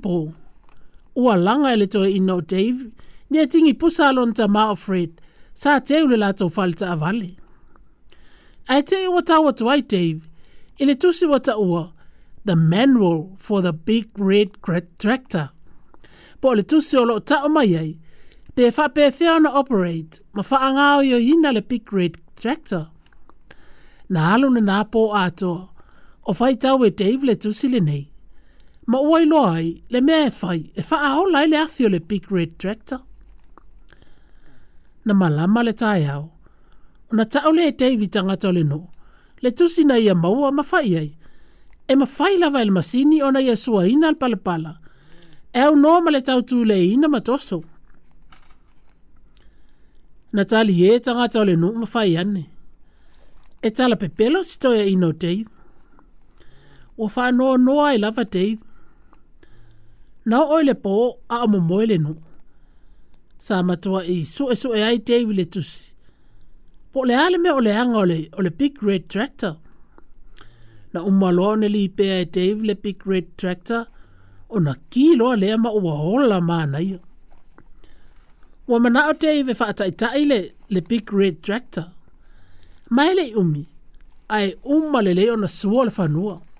ua 1.16 1.36
langa 1.36 1.72
ele 1.72 1.86
toa 1.86 2.08
ino 2.10 2.40
Dave, 2.40 2.90
nia 3.30 3.42
e 3.42 3.46
tingi 3.52 3.74
pusa 3.80 4.02
alon 4.08 4.32
ta 4.38 4.44
ma 4.54 4.62
o 4.70 4.74
Fred, 4.84 5.10
sa 5.60 5.72
te 5.86 5.94
ule 6.04 6.16
la 6.22 6.28
tau 6.38 6.48
falita 6.56 6.86
a 6.92 6.96
vale. 7.02 7.30
A 8.68 8.76
te 8.88 8.96
ewa 9.06 9.20
ta 9.28 9.36
watu 9.44 9.64
ai 9.72 9.80
Dave, 9.92 10.22
ele 10.80 10.94
tusi 11.02 11.24
wata 11.32 11.54
ua, 11.68 11.82
the 12.46 12.54
manual 12.72 13.20
for 13.44 13.60
the 13.66 13.72
big 13.88 14.06
red 14.30 14.50
tractor. 15.02 15.46
Po 16.40 16.46
ole 16.52 16.64
tusi 16.70 16.94
olo 17.00 17.16
ta 17.28 17.36
o 17.44 17.48
mai 17.56 17.70
ai, 17.82 17.92
te 18.56 18.64
fa 18.76 18.84
pe 18.94 19.04
the 19.16 19.26
ona 19.36 19.50
operate, 19.60 20.14
ma 20.34 20.42
fa 20.48 20.56
angao 20.68 21.00
yo 21.10 21.18
yina 21.28 21.48
le 21.56 21.62
big 21.70 21.84
red 21.98 22.14
tractor. 22.40 22.84
Na 24.12 24.20
alu 24.34 24.48
na 24.54 24.60
napo 24.70 25.00
ato, 25.24 25.52
o 26.28 26.32
fai 26.38 26.52
tau 26.62 26.76
e 26.84 26.90
Dave 27.00 27.22
le 27.28 27.34
tusi 27.42 27.68
le 27.74 27.80
nei 27.88 28.04
ma 28.92 28.98
ua 29.08 29.18
iloa 29.24 29.50
ai 29.58 29.68
le 29.92 29.98
mea 30.06 30.22
e 30.26 30.30
fai 30.40 30.60
e 30.78 30.82
faa 30.88 31.04
aola 31.12 31.36
ai 31.38 31.48
le 31.50 31.56
afi 31.64 31.82
o 31.86 31.88
le 31.94 32.00
Big 32.10 32.24
Red 32.36 32.52
Tractor. 32.60 32.98
Na 35.06 35.12
malama 35.20 35.60
le 35.66 35.72
tae 35.82 36.04
au, 36.14 36.24
o 37.10 37.16
na 37.16 37.24
tao 37.32 37.50
le 37.56 37.62
e 37.68 37.72
teivi 37.80 38.06
tangata 38.14 38.46
o 38.48 38.52
le 38.58 38.64
no, 38.72 38.80
le 39.42 39.50
tusi 39.58 39.82
na 39.86 39.96
ia 40.06 40.14
maua 40.22 40.48
ma 40.56 40.62
fai 40.70 40.90
ai, 41.00 41.10
e 41.90 41.96
ma 42.00 42.06
fai 42.16 42.34
lava 42.40 42.58
ele 42.62 42.70
masini 42.78 43.16
o 43.22 43.28
na 43.32 43.40
ia 43.46 43.56
sua 43.64 43.82
ina 43.92 44.06
al 44.10 44.16
palapala, 44.22 44.72
e 45.52 45.60
au 45.66 45.74
noa 45.82 46.00
ma 46.04 46.10
le 46.14 46.20
tau 46.28 46.40
tu 46.48 46.56
le 46.70 46.76
ina 46.94 47.08
matoso. 47.14 47.58
Na 50.36 50.42
tali 50.50 50.74
e 50.88 50.92
tangata 51.04 51.36
o 51.40 51.44
le 51.48 51.54
no 51.62 51.68
ma 51.80 51.86
fai 51.94 52.10
ane, 52.22 52.42
e 53.62 53.68
tala 53.76 53.96
pepelo 54.02 54.38
sitoya 54.50 54.84
ino 54.94 55.10
teivi. 55.22 55.48
Wafa 57.00 57.24
noa 57.38 57.56
noa 57.66 57.88
e 57.94 57.98
lava 58.04 58.24
teivi, 58.34 58.62
na 60.30 60.38
o 60.56 60.58
le 60.68 60.74
po 60.84 60.94
a 61.32 61.34
o 61.44 61.46
momoe 61.52 61.84
le 61.90 61.96
nu. 62.04 62.12
Sa 63.46 63.56
matua 63.68 64.00
i 64.06 64.16
su 64.34 64.42
e 64.54 64.56
su 64.62 64.68
e 64.78 64.80
ai 64.88 64.98
te 65.06 65.14
iwi 65.22 65.34
le 65.38 65.44
tusi. 65.52 65.84
Po 66.92 67.00
le 67.08 67.14
ale 67.24 67.36
me 67.44 67.50
o 67.50 67.60
le 67.66 67.72
anga 67.82 67.98
o 68.04 68.06
le, 68.10 68.18
o 68.38 68.42
le 68.44 68.50
big 68.58 68.74
red 68.86 69.04
tractor. 69.12 69.54
Na 70.92 71.00
umaloa 71.10 71.50
o 71.54 71.56
ne 71.60 71.68
li 71.74 71.82
pe 71.96 72.04
ai 72.18 72.26
te 72.34 72.40
iwi 72.50 72.62
le 72.70 72.74
big 72.84 72.98
red 73.12 73.26
tractor. 73.40 73.82
O 74.48 74.56
na 74.66 74.72
ki 74.90 75.04
loa 75.18 75.34
le 75.42 75.46
ama 75.56 75.70
ua 75.84 75.94
hola 76.04 76.38
maana 76.48 76.78
ia. 76.90 77.00
Ua 78.70 78.78
mana 78.82 79.00
o 79.10 79.12
te 79.20 79.28
iwi 79.40 79.52
whaata 79.60 79.84
i 80.22 80.24
le, 80.30 80.38
le 80.74 80.80
big 80.90 81.06
red 81.18 81.36
tractor. 81.44 81.86
Maile 82.96 83.24
umi. 83.40 83.62
Ai 84.36 84.48
umalele 84.74 85.24
o 85.34 85.36
na 85.42 85.48
suo 85.58 85.80
le 85.86 85.90
fanua. 85.98 86.22
Maile 86.22 86.40
umi 86.46 86.50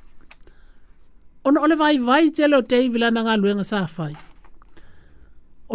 ona 1.46 1.58
ole 1.64 1.76
vai 1.82 1.94
vai 2.08 2.24
te 2.36 2.42
leo 2.50 2.62
te 2.70 2.76
iwi 2.86 2.98
lana 3.02 3.22
ngā 3.26 3.34
luenga 3.40 3.64
sa 3.66 3.80
fai. 3.94 4.12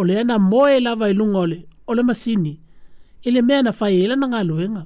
Ole 0.00 0.14
ana 0.20 0.38
moe 0.38 0.80
la 0.80 0.94
vai 1.00 1.12
lunga 1.12 1.38
ole, 1.44 1.58
ole 1.90 2.02
masini, 2.08 2.54
ele 3.26 3.42
mea 3.48 3.62
na 3.62 3.72
whai 3.80 3.94
ele 4.04 4.16
na 4.16 4.26
ngā 4.32 4.40
luenga. 4.48 4.84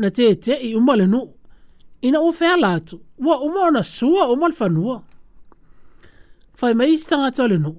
Na 0.00 0.08
te 0.16 0.26
te 0.44 0.54
i 0.56 0.70
umale 0.78 1.06
nu, 1.06 1.22
ina 2.06 2.20
u 2.22 2.30
fea 2.32 2.54
lātu, 2.56 3.00
ua 3.18 3.40
uma 3.46 3.66
ona 3.70 3.82
sua 3.82 4.28
umale 4.32 4.54
whanua. 4.60 4.96
Whai 6.60 6.74
mai 6.78 6.92
isi 6.94 7.08
tangata 7.10 7.42
ole 7.44 7.58
nu, 7.58 7.72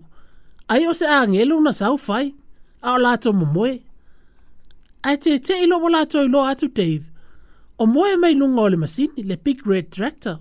ai 0.73 0.83
o 0.89 0.93
se 0.93 1.07
a 1.07 1.21
ngelu 1.27 1.61
na 1.63 1.71
sau 1.79 1.95
whai, 2.07 2.27
a 2.83 2.93
o 2.93 2.97
lātu 3.03 3.31
mo 3.33 3.45
moe. 3.55 3.73
Ai 5.07 5.15
te 5.23 5.37
te 5.45 5.61
ilo 5.63 5.79
mo 5.79 5.89
lātu 5.89 6.25
ilo 6.27 6.43
atu 6.51 6.67
Dave, 6.67 7.05
o 7.81 7.85
moe 7.87 8.17
mai 8.21 8.33
lunga 8.35 8.61
ole 8.67 8.75
masini, 8.77 9.23
le 9.23 9.35
big 9.37 9.65
red 9.67 9.91
tractor 9.91 10.39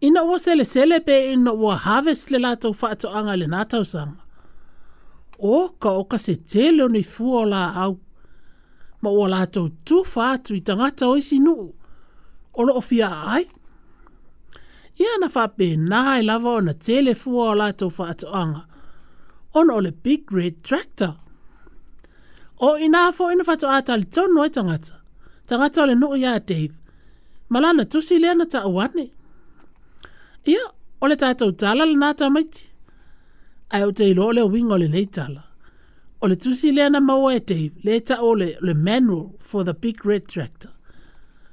ina 0.00 0.24
ua 0.24 0.38
selesele 0.38 1.00
pe 1.00 1.32
ina 1.32 1.52
ua 1.52 1.76
harvest 1.76 2.30
le 2.30 2.38
latou 2.38 2.74
faatoʻaga 2.82 3.32
i 3.36 3.40
lenā 3.42 3.62
tausaga 3.72 4.20
o 5.38 5.56
ka 5.82 5.90
o 6.00 6.04
kase 6.04 6.34
tele 6.52 6.84
onei 6.84 7.06
fua 7.14 7.40
o 7.40 7.44
laau 7.52 7.92
ma 9.02 9.10
ua 9.10 9.26
latou 9.34 9.68
tufa 9.86 10.24
atu 10.34 10.54
i 10.54 10.60
tagata 10.66 11.04
o 11.10 11.16
isinuu 11.18 11.64
o 12.58 12.64
loo 12.66 12.80
fiaaai 12.90 13.44
ia 15.02 15.18
na 15.20 15.28
faapenā 15.36 16.00
e 16.20 16.22
lava 16.30 16.50
ona 16.60 16.74
tele 16.74 17.12
fua 17.14 17.44
o 17.52 17.58
latou 17.62 17.90
faatoʻaga 17.98 18.60
ona 19.58 19.72
o 19.74 19.80
le 19.86 19.90
big 20.06 20.30
red 20.32 20.62
tractor 20.68 21.14
o 22.66 22.74
inā 22.86 23.02
foʻi 23.18 23.34
na 23.38 23.44
faatoʻā 23.50 23.82
talitonu 23.90 24.42
ai 24.42 24.50
tagata 24.58 24.94
tagata 25.48 25.78
o 25.82 25.86
le 25.90 25.94
nuu 25.94 26.14
iā 26.22 26.38
dave 26.46 26.74
ma 27.50 27.58
lana 27.60 27.84
tusi 27.92 28.22
lea 28.22 28.34
na 28.38 28.44
taʻu 28.46 28.78
ane 28.86 29.06
Ia, 30.46 30.64
o 31.02 31.06
le 31.10 31.16
tātou 31.18 31.50
tāla 31.58 31.86
le 31.88 31.96
nātā 31.98 32.28
maiti. 32.30 32.66
Ai 33.74 33.82
o 33.84 33.90
te 33.92 34.06
ilo 34.12 34.28
o 34.30 34.34
le 34.34 34.44
winga 34.48 34.76
o 34.76 34.80
le 34.80 34.88
nei 34.92 35.06
tāla. 35.14 35.44
O 36.22 36.26
le 36.30 36.36
tusi 36.36 36.72
lea 36.74 36.88
na 36.90 37.00
maua 37.00 37.34
e 37.36 37.40
tei, 37.50 37.70
le 37.84 37.98
ta 38.00 38.20
o 38.24 38.32
le, 38.34 38.54
le 38.60 38.74
manual 38.74 39.34
for 39.40 39.64
the 39.64 39.74
big 39.74 40.04
red 40.06 40.26
tractor. 40.28 40.72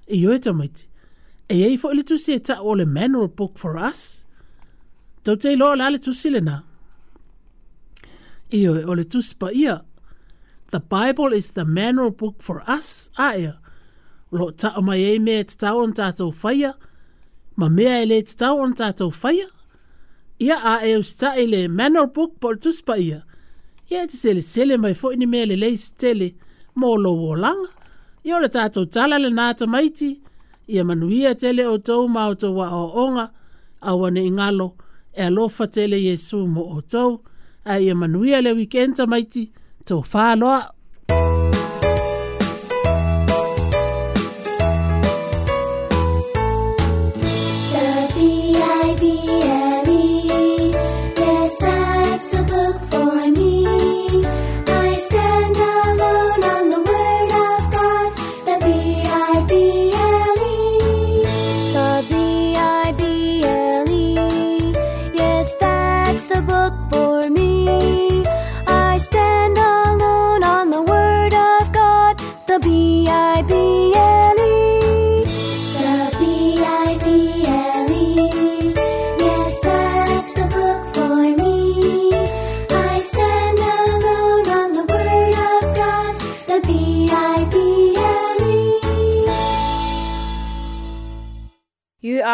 I 0.09 0.25
o 0.27 0.33
e 0.36 0.39
ta 0.41 0.53
maiti. 0.57 0.88
E 1.49 1.59
ei 1.67 1.77
fo 1.81 1.91
ili 1.93 2.03
tusi 2.03 2.33
e 2.36 2.39
ta 2.39 2.59
o 2.61 2.73
le 2.77 2.86
manual 2.86 3.27
book 3.29 3.57
for 3.59 3.77
us. 3.77 4.23
Tau 5.25 5.36
te 5.38 5.53
ilo 5.53 5.71
o 5.71 5.75
le 5.77 5.86
ale 5.86 5.99
tusi 6.01 6.31
le 6.33 6.41
nā. 6.45 6.61
I 8.53 8.63
o 8.69 8.77
e 8.79 8.86
o 8.86 8.95
le 8.97 9.03
tusi 9.05 9.36
pa 9.38 9.51
ia. 9.53 9.81
The 10.71 10.79
Bible 10.79 11.33
is 11.33 11.51
the 11.51 11.65
manual 11.65 12.11
book 12.11 12.41
for 12.41 12.63
us. 12.67 13.09
A 13.17 13.33
ia. 13.38 13.57
Lo 14.31 14.49
ta 14.51 14.73
o 14.77 14.81
mai 14.81 15.01
e 15.13 15.19
me 15.19 15.39
e 15.39 15.43
ta 15.51 15.67
tau 15.67 15.83
an 15.83 15.93
tātou 15.93 16.33
faia. 16.33 16.73
Ia 16.73 16.93
ma 17.55 17.69
mea 17.69 18.01
e 18.01 18.05
le 18.05 18.21
tatau 18.21 18.59
on 18.61 18.73
tatou 18.73 19.11
faia. 19.11 19.47
Ia 20.39 20.57
a 20.63 20.85
e 20.87 20.95
usta 20.97 21.35
e 21.37 21.45
le 21.47 21.67
manor 21.67 22.07
book 22.07 22.39
po 22.39 22.51
le 22.51 22.57
tuspa 22.59 22.97
ia. 22.99 23.21
Ia 23.91 24.03
e 24.03 24.07
te 24.07 24.17
sele 24.17 24.41
sele 24.41 24.77
mai 24.77 24.93
fo 24.93 25.13
ini 25.13 25.25
mea 25.25 25.45
le 25.47 25.55
leis 25.55 25.91
tele 25.95 26.33
mo 26.75 26.95
lo 26.95 27.11
o 27.29 27.35
langa. 27.35 27.69
Ia 28.25 28.35
o 28.37 28.39
le 28.39 28.49
tatou 28.49 28.85
tala 28.85 29.17
le 29.19 29.29
nata 29.29 29.65
maiti. 29.67 30.21
Ia 30.67 30.83
manuia 30.85 31.35
tele 31.35 31.65
o 31.65 31.77
tau 31.77 32.07
ma 32.07 32.27
o 32.27 32.33
tau 32.35 32.55
wa 32.57 32.67
o 32.69 32.85
onga. 33.05 33.29
Awane 33.81 34.25
ingalo 34.25 34.67
e 35.13 35.21
alofa 35.23 35.67
tele 35.67 35.97
Yesu 36.07 36.37
mo 36.47 36.61
o 36.75 36.81
tau. 36.81 37.23
Ia 37.79 37.95
manuia 37.95 38.41
le 38.41 38.51
wikenta 38.53 39.07
maiti. 39.07 39.51
Tau 39.87 40.01
faa 40.03 40.35
loa 40.35 40.74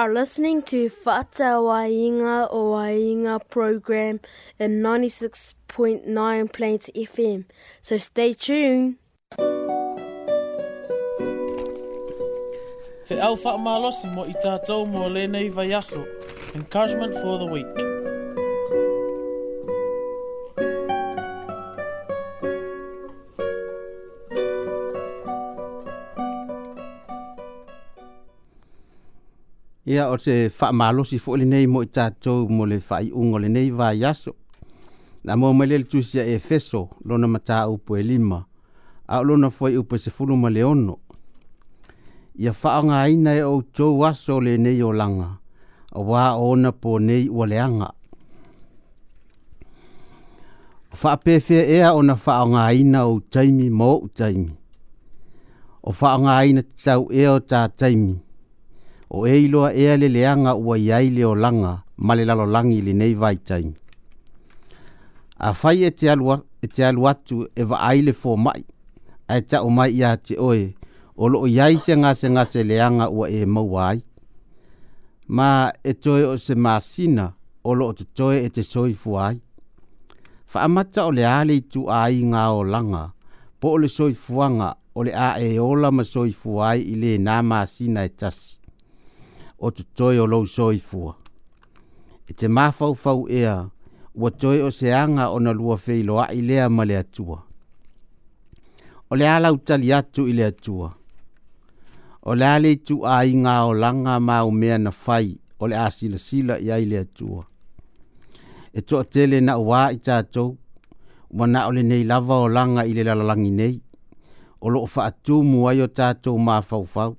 are 0.04 0.12
listening 0.12 0.64
to 0.64 0.90
Fata 0.90 1.50
Wainga 1.62 2.48
o 2.50 2.72
Wainga 2.72 3.40
program 3.50 4.20
in 4.58 4.82
96.9 4.82 6.52
Plains 6.52 6.90
FM. 6.96 7.46
So 7.84 8.00
stay 8.00 8.34
tuned. 8.34 8.96
Te 13.08 13.20
au 13.28 13.38
whaamalosi 13.44 14.10
mo 14.18 14.26
i 14.26 14.34
tātou 14.42 14.90
mo 14.90 15.06
lēnei 15.14 15.54
vai 15.54 15.70
aso. 15.78 16.02
Encouragement 16.58 17.14
for 17.22 17.38
the 17.38 17.46
week. 17.54 17.90
ia 29.92 30.04
o 30.10 30.16
se 30.24 30.36
faamalosi 30.58 31.18
foʻi 31.26 31.46
nei 31.52 31.66
mo 31.74 31.80
i 31.84 31.88
tatou 31.96 32.42
mo 32.56 32.64
le 32.72 32.78
nei 32.78 33.32
lenei 33.42 33.70
vaiaso 33.80 34.32
na 35.26 35.32
mo 35.40 35.48
mai 35.58 35.68
le 35.72 35.78
le 35.78 35.84
tusi 35.90 36.18
a 36.20 36.24
efeso 36.38 36.82
lona 37.08 37.28
mataupu 37.34 37.92
e 37.98 38.04
lima 38.10 38.40
a 39.08 39.16
o 39.20 39.24
lona 39.28 39.50
fuai 39.56 39.76
upu 39.82 39.96
sefulu 40.04 40.36
ma 40.42 40.50
le 40.56 40.62
ono 40.74 40.96
ia 42.44 42.54
faaaogāina 42.62 43.32
e 43.40 43.44
outou 43.54 43.96
aso 44.10 44.36
lenei 44.46 44.82
olaga 44.90 45.30
auā 45.98 46.24
ona 46.50 46.72
po 46.82 46.92
nei 47.08 47.26
ua 47.36 47.46
leaga 47.52 47.90
o 50.92 50.96
faapefea 51.02 51.64
ea 51.76 51.94
ona 52.00 52.16
faaaogāina 52.26 53.00
ou 53.10 53.20
taimi 53.34 53.68
ma 53.78 53.86
ou 53.96 54.08
taimi 54.18 54.52
o 55.88 55.92
faaaogāina 55.92 56.62
tatau 56.70 57.08
ea 57.12 57.34
o 57.34 57.40
tataimi 57.40 58.06
taimi 58.10 58.31
o 59.14 59.28
e 59.28 59.36
iloa 59.44 59.74
ea 59.74 59.98
le 60.00 60.08
leanga 60.10 60.56
ua 60.56 60.76
iai 60.78 61.10
leo 61.10 61.36
langa 61.36 61.84
ma 61.98 62.16
le 62.16 62.24
lalo 62.26 62.46
langi 62.56 62.82
li 62.82 62.94
nei 62.94 63.14
vai 63.14 63.38
tai. 63.48 63.66
A 65.48 65.54
fai 65.54 65.84
e 65.84 65.92
te, 65.92 66.10
alua, 66.10 66.36
e 66.64 66.68
te 66.74 66.82
alu 66.90 67.04
atu 67.12 67.38
e 67.60 67.64
wa 67.70 67.78
ai 67.90 68.00
le 68.06 68.14
fō 68.22 68.32
mai, 68.46 68.62
a 69.28 69.36
e 69.38 69.42
tau 69.50 69.68
mai 69.78 69.92
ia 70.00 70.12
te 70.26 70.34
oe, 70.50 70.64
o 71.22 71.26
lo 71.34 71.40
iai 71.48 71.76
se 71.78 71.84
se 71.86 71.96
ngase 72.02 72.28
ngase 72.36 72.62
leanga 72.70 73.06
ua 73.18 73.26
e 73.38 73.42
maua 73.54 73.82
ai. 73.92 74.00
Ma 75.36 75.50
e 75.84 75.92
toe 76.04 76.24
o 76.34 76.38
se 76.46 76.56
masina, 76.56 77.26
o 77.68 77.72
lo 77.80 77.94
te 77.98 78.06
toe 78.18 78.38
e 78.46 78.50
te 78.56 78.64
soi 78.64 78.94
fu 78.94 79.12
ai. 79.28 79.38
Fa 80.46 80.60
amata 80.68 81.06
o 81.10 81.12
le 81.12 81.26
ale 81.26 81.54
i 81.58 81.62
tu 81.72 81.82
ai 81.90 82.22
ngā 82.32 82.44
o 82.60 82.64
langa, 82.74 83.04
po 83.60 83.68
o 83.76 83.82
le 83.82 83.88
soi 83.90 84.14
fuanga, 84.14 84.70
o 84.94 85.00
le 85.06 85.14
a 85.16 85.30
e 85.48 85.58
ola 85.60 85.90
ma 85.92 86.04
soi 86.04 86.32
fu 86.40 86.60
ai 86.70 86.80
i 86.94 86.96
le 87.02 87.18
nā 87.18 87.42
masina 87.52 88.04
e 88.06 88.10
tasi 88.20 88.61
o 89.62 89.70
te 89.72 89.84
toi 89.96 90.18
o 90.20 90.26
lau 90.28 90.46
soi 90.56 90.80
fua. 90.90 91.14
E 92.30 92.34
te 92.40 92.48
mafau 92.58 92.94
fau 93.04 93.20
ea, 93.30 93.70
ua 94.20 94.32
toi 94.32 94.62
o 94.68 94.72
se 94.72 94.94
anga 94.94 95.30
o 95.30 95.40
na 95.40 95.54
lua 95.54 95.78
fei 95.78 96.04
loa 96.04 96.28
i 96.34 96.42
lea 96.42 96.70
ma 96.70 96.84
le 96.86 96.96
atua. 96.98 97.38
O 99.10 99.16
le 99.16 99.26
ala 99.30 99.52
utali 99.54 99.94
atu 99.94 100.26
i 100.32 100.34
le 100.34 100.46
atua. 100.48 100.90
O 102.24 102.36
le 102.36 102.46
ala 102.48 102.68
itu 102.70 103.02
a 103.06 103.22
inga 103.26 103.54
o 103.68 103.74
langa 103.74 104.20
ma 104.24 104.42
o 104.48 104.52
mea 104.52 104.78
na 104.78 104.92
fai, 104.92 105.36
o 105.60 105.68
le 105.68 105.76
asila 105.78 106.18
sila 106.18 106.56
i 106.60 106.72
ai 106.72 106.86
le 106.86 106.98
atua. 107.04 107.46
E 108.74 108.80
toa 108.82 109.04
tele 109.04 109.42
na 109.42 109.58
ua 109.60 109.90
i 109.94 109.98
tātou, 110.00 110.56
wana 111.30 111.68
o 111.68 111.72
le 111.76 111.84
nei 111.84 112.04
lava 112.08 112.38
o 112.46 112.48
langa 112.48 112.86
i 112.88 112.94
le 112.96 113.04
lalalangi 113.04 113.52
nei, 113.52 113.76
o 114.62 114.70
loo 114.70 114.86
faa 114.88 115.12
tumu 115.12 115.68
ai 115.70 115.82
o 115.86 115.90
tātou 115.92 116.40
ma 116.40 116.62
fau 116.62 116.86
fau 116.86 117.16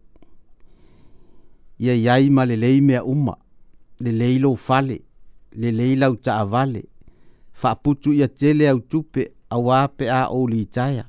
ia 1.85 1.95
yai 2.07 2.27
ma 2.37 2.43
lelei 2.51 2.79
mea 2.89 3.03
uma 3.15 3.35
lelei 4.05 4.37
lou 4.43 4.57
fale 4.67 4.97
lei 5.77 5.95
lau 6.03 6.15
taavale 6.27 6.83
faaputu 7.61 8.09
ia 8.19 8.29
tele 8.41 8.65
au 8.73 8.79
tupe 8.91 9.23
auā 9.55 9.81
pe 9.97 10.05
a 10.21 10.23
ou 10.37 10.45
litaea 10.53 11.05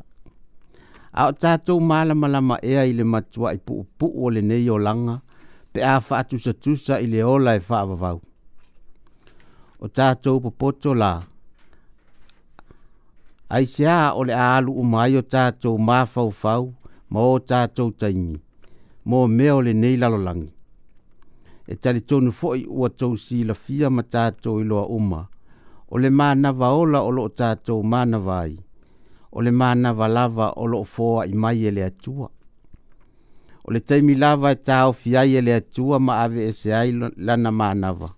a 1.19 1.21
o 1.29 1.31
tatou 1.41 1.79
malamalama 1.89 2.55
ea 2.71 2.83
i 2.89 2.93
le 2.99 3.03
matuaʻi 3.13 3.57
puʻupuʻu 3.67 4.15
o 4.23 4.29
lenei 4.35 4.67
olaga 4.75 5.15
pe 5.73 5.79
a 5.91 5.93
faatusatusa 6.07 6.93
i 6.99 7.03
ile 7.05 7.19
ola 7.35 7.51
e 7.59 7.61
faavavau 7.69 8.17
o 9.83 9.87
tatou 9.97 10.37
popoto 10.43 10.89
la 11.01 11.11
aiseā 13.57 13.99
o 14.19 14.21
le 14.27 14.33
a 14.45 14.47
alu 14.57 14.71
uma 14.81 14.97
ai 15.05 15.15
o 15.21 15.23
tatou 15.33 15.75
mafaufau 15.87 16.63
ma 17.11 17.19
o 17.33 17.37
tatou 17.51 17.89
taimi 17.99 18.35
mo 19.07 19.17
mea 19.37 19.53
o 19.57 19.61
lenei 19.67 19.97
lalolagi 20.03 20.49
e 21.67 21.73
tali 21.83 22.01
tonu 22.09 22.31
foi 22.39 22.59
ua 22.77 22.89
tou 22.99 23.13
silafia 23.25 23.87
ma 23.95 24.03
tatou 24.13 24.55
iloa 24.63 24.85
uma 24.97 25.21
o 25.87 25.95
le 26.01 26.09
manava 26.19 26.67
ola 26.81 26.99
o 27.07 27.11
loo 27.17 27.29
tatou 27.39 27.79
manava 27.93 28.35
ai 28.45 28.53
o 29.35 29.39
le 29.45 29.51
manava 29.61 30.05
lava 30.17 30.47
o 30.61 30.65
loo 30.71 30.83
foaʻi 30.93 31.33
mai 31.41 31.57
e 31.67 31.71
le 31.77 31.83
atua 31.91 32.27
o 33.65 33.69
le 33.73 33.79
taimi 33.87 34.13
lava 34.23 34.47
e 34.51 34.55
taofi 34.67 35.09
ai 35.21 35.31
e 35.35 35.41
le 35.47 35.53
atua 35.61 35.95
ma 36.05 36.13
avese 36.25 36.69
e 36.69 36.73
ai 36.81 36.89
lana 37.25 37.51
manava 37.61 38.09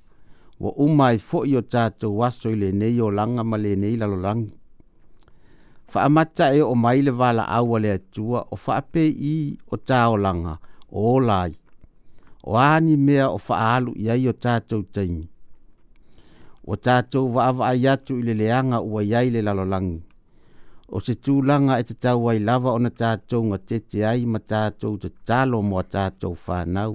ua 0.62 0.72
uma 0.86 1.06
ai 1.12 1.18
foʻi 1.28 1.52
o 1.58 1.62
tatou 1.74 2.16
aso 2.28 2.48
i 2.50 2.56
lenei 2.62 2.96
langa 3.18 3.44
ma 3.50 3.58
lenei 3.64 3.96
lalolagi 4.02 4.52
faamata 5.92 6.46
e 6.58 6.62
oo 6.66 6.76
mai 6.84 7.00
le 7.06 7.12
valaau 7.20 7.68
a 7.76 7.80
le 7.84 7.92
atua 8.00 8.40
o 8.52 8.56
faapeii 8.64 9.42
o 9.74 9.78
taolaga 9.90 10.54
o 10.98 11.16
ola 11.16 11.38
o 12.46 12.56
ani 12.58 12.96
mea 12.98 13.28
o 13.30 13.38
ia 13.40 13.94
i 13.96 14.10
ai 14.10 14.28
o 14.30 14.34
tatou 14.34 14.84
taimi. 14.94 15.30
Wa 16.64 16.76
tatou 16.78 17.34
wa 17.36 17.42
awa 17.50 17.68
ai 17.70 17.88
atu 17.88 18.14
i 18.20 18.24
le 18.28 18.34
leanga 18.42 18.78
ua 18.82 19.02
iai 19.04 19.30
le 19.34 19.40
lalolangi. 19.48 20.00
O 20.96 21.00
se 21.06 21.14
tūlanga 21.24 21.74
e 21.82 21.84
te 21.90 21.94
tau 22.04 22.28
ai 22.30 22.40
lava 22.48 22.70
o 22.72 22.80
na 22.80 22.90
tatou 23.02 23.42
ngā 23.50 23.58
tete 23.70 24.00
ai 24.12 24.22
ma 24.34 24.40
tatou 24.52 24.94
te 25.02 25.10
talo 25.28 25.58
mo 25.70 25.78
a 25.82 25.84
tatou 25.96 26.34
whanau. 26.46 26.92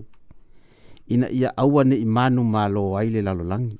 Ina 1.12 1.26
ia 1.40 1.50
aua 1.62 1.82
ne 1.84 1.96
imanu 2.06 2.42
mā 2.52 2.62
lo 2.74 2.82
ai 2.98 3.08
le 3.14 3.20
lalolangi. 3.26 3.78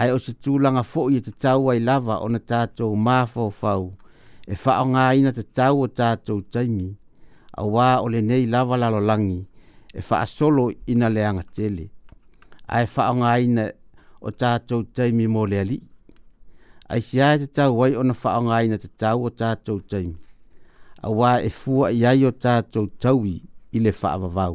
Ai 0.00 0.10
o 0.16 0.18
se 0.24 0.32
tūlanga 0.42 0.82
fo 0.90 1.08
i 1.12 1.16
e 1.20 1.24
te 1.26 1.32
tau 1.44 1.68
ai 1.70 1.78
lava 1.88 2.14
o 2.24 2.26
na 2.32 2.40
tatou 2.50 2.96
mā 3.06 3.16
fau 3.32 3.82
e 4.52 4.54
whao 4.62 4.84
ngā 4.92 5.04
ina 5.20 5.32
te 5.38 5.42
tau 5.58 5.80
o 5.84 5.88
tatou 5.98 6.40
taimi. 6.52 6.88
A 7.60 7.62
wā 7.74 7.88
o 8.04 8.06
le 8.12 8.20
nei 8.30 8.44
lava 8.46 8.76
lalolangi. 8.76 9.40
langi 9.40 9.40
e 9.94 10.00
faa 10.02 10.26
solo 10.26 10.64
ina 10.92 11.08
leanga 11.14 11.40
anga 11.40 11.44
tele 11.56 11.84
ai 12.76 12.86
faa 12.94 13.10
nga 13.18 13.30
ina 13.46 13.64
o 14.26 14.30
ta 14.40 14.50
to 14.68 14.76
taimi 14.96 15.26
mo 15.34 15.42
le 15.50 15.56
ali 15.64 15.78
ai 16.92 17.00
sia 17.08 17.26
te 17.40 17.46
ta 17.56 17.64
wai 17.78 17.92
ona 18.00 18.14
faa 18.22 18.38
nga 18.46 18.56
ina 18.66 18.76
te 18.84 18.88
ta 19.00 19.10
o 19.16 19.28
ta 19.40 19.48
to 19.66 19.74
taimi 19.90 20.16
a 21.02 21.08
wa 21.18 21.30
e 21.42 21.50
fu 21.60 21.72
ia 21.98 22.10
o 22.28 22.30
ta 22.44 22.54
to 23.00 23.12
i 23.72 23.78
le 23.84 23.92
faa 24.00 24.16
va 24.36 24.46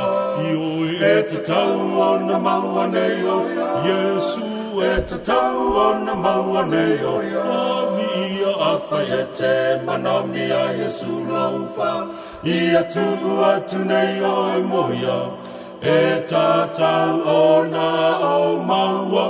I 0.49 0.53
o 0.65 0.71
e 1.09 1.15
te 1.29 1.37
tau 1.49 1.75
o 2.07 2.09
na 2.27 2.39
maua 2.45 2.85
nei 2.95 3.19
o 3.35 3.37
Iesu 3.87 4.47
e 4.89 4.95
te 5.09 5.17
tau 5.29 5.69
o 5.85 5.87
na 6.05 6.15
maua 6.23 6.65
nei 6.73 6.97
o 7.13 7.13
Avi 7.59 8.09
ia 8.41 8.53
a 8.71 8.73
whai 8.87 9.07
e 9.21 9.23
te 9.37 9.55
manami 9.87 10.45
a 10.59 10.65
Iesu 10.81 11.21
rau 11.29 11.57
whā 11.77 11.93
I 12.57 12.59
atu 12.81 13.07
atu 13.53 13.85
nei 13.93 14.13
o 14.35 14.37
e 14.57 14.61
moia 14.73 15.19
E 15.95 16.03
ta 16.29 16.45
tātau 16.77 17.17
o 17.39 17.41
na 17.73 17.89
o 18.33 18.37
maua 18.69 19.27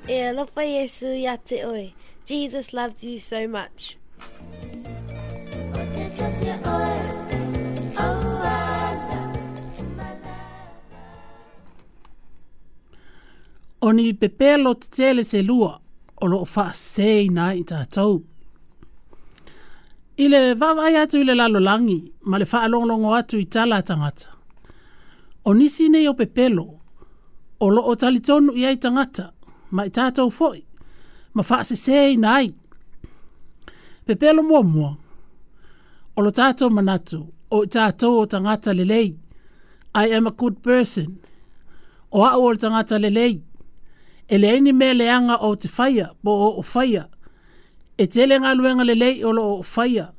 E 0.06 0.20
alofa 0.26 0.62
Yesu 0.62 1.06
te 1.44 1.64
oe. 1.64 1.94
Jesus 2.26 2.72
loves 2.74 3.02
you 3.02 3.18
so 3.18 3.48
much. 3.48 3.96
Oni 13.84 14.02
ni 14.02 14.12
pepelo 14.14 14.74
te 14.80 14.88
tele 14.96 15.22
se 15.24 15.38
lua 15.48 15.72
o 16.16 16.24
lo 16.32 16.38
fa 16.54 16.66
se 16.72 17.28
na 17.36 17.44
i 17.54 17.60
tātou. 17.70 18.14
I 20.16 20.28
le 20.30 20.40
vavai 20.56 20.94
atu 20.96 21.20
i 21.20 21.26
lalo 21.34 21.60
langi, 21.60 21.98
ma 22.24 22.38
le 22.40 22.46
faa 22.48 22.64
longlongo 22.72 23.12
atu 23.18 23.36
i 23.38 23.44
tala 23.44 23.82
tangata. 23.84 24.32
Oni 25.44 25.68
sine 25.68 25.98
nei 25.98 26.08
o 26.08 26.14
pepelo, 26.14 26.64
o 27.60 27.68
lo 27.70 27.84
o 27.84 27.92
talitonu 28.00 28.54
i 28.56 28.64
ai 28.70 28.80
tangata, 28.80 29.26
ma 29.74 29.84
i 29.84 29.92
tātou 29.92 30.32
foi, 30.32 30.62
ma 31.34 31.42
faa 31.44 31.60
se 31.68 31.76
se 31.76 32.00
na 32.16 32.38
i. 32.42 32.48
Pepelo 34.08 34.40
mua 34.48 34.62
mua, 34.62 34.94
o 36.16 36.20
lo 36.24 36.30
tātou 36.32 36.72
manatu, 36.72 37.20
o 37.52 37.64
tātou 37.66 38.22
o 38.22 38.26
tangata 38.26 38.72
lelei, 38.72 39.10
I 39.94 40.06
am 40.16 40.26
a 40.26 40.30
good 40.32 40.62
person. 40.62 41.18
O 42.10 42.24
a 42.24 42.32
o 42.40 42.54
tangata 42.54 42.96
lelei, 42.96 43.42
e 44.28 44.38
le 44.38 44.50
aini 44.50 44.72
le 44.72 44.94
leanga 44.94 45.36
o 45.46 45.54
te 45.56 45.68
whaia, 45.76 46.08
bo 46.24 46.30
o 46.32 46.48
o 46.60 46.64
whaia. 46.74 47.04
E 48.00 48.04
te 48.06 48.22
ele 48.22 48.38
ngā 48.40 48.50
le 48.86 48.94
lei 48.94 49.24
o 49.24 49.32
lo 49.32 49.58
o 49.58 49.62
whaia. 49.62 50.12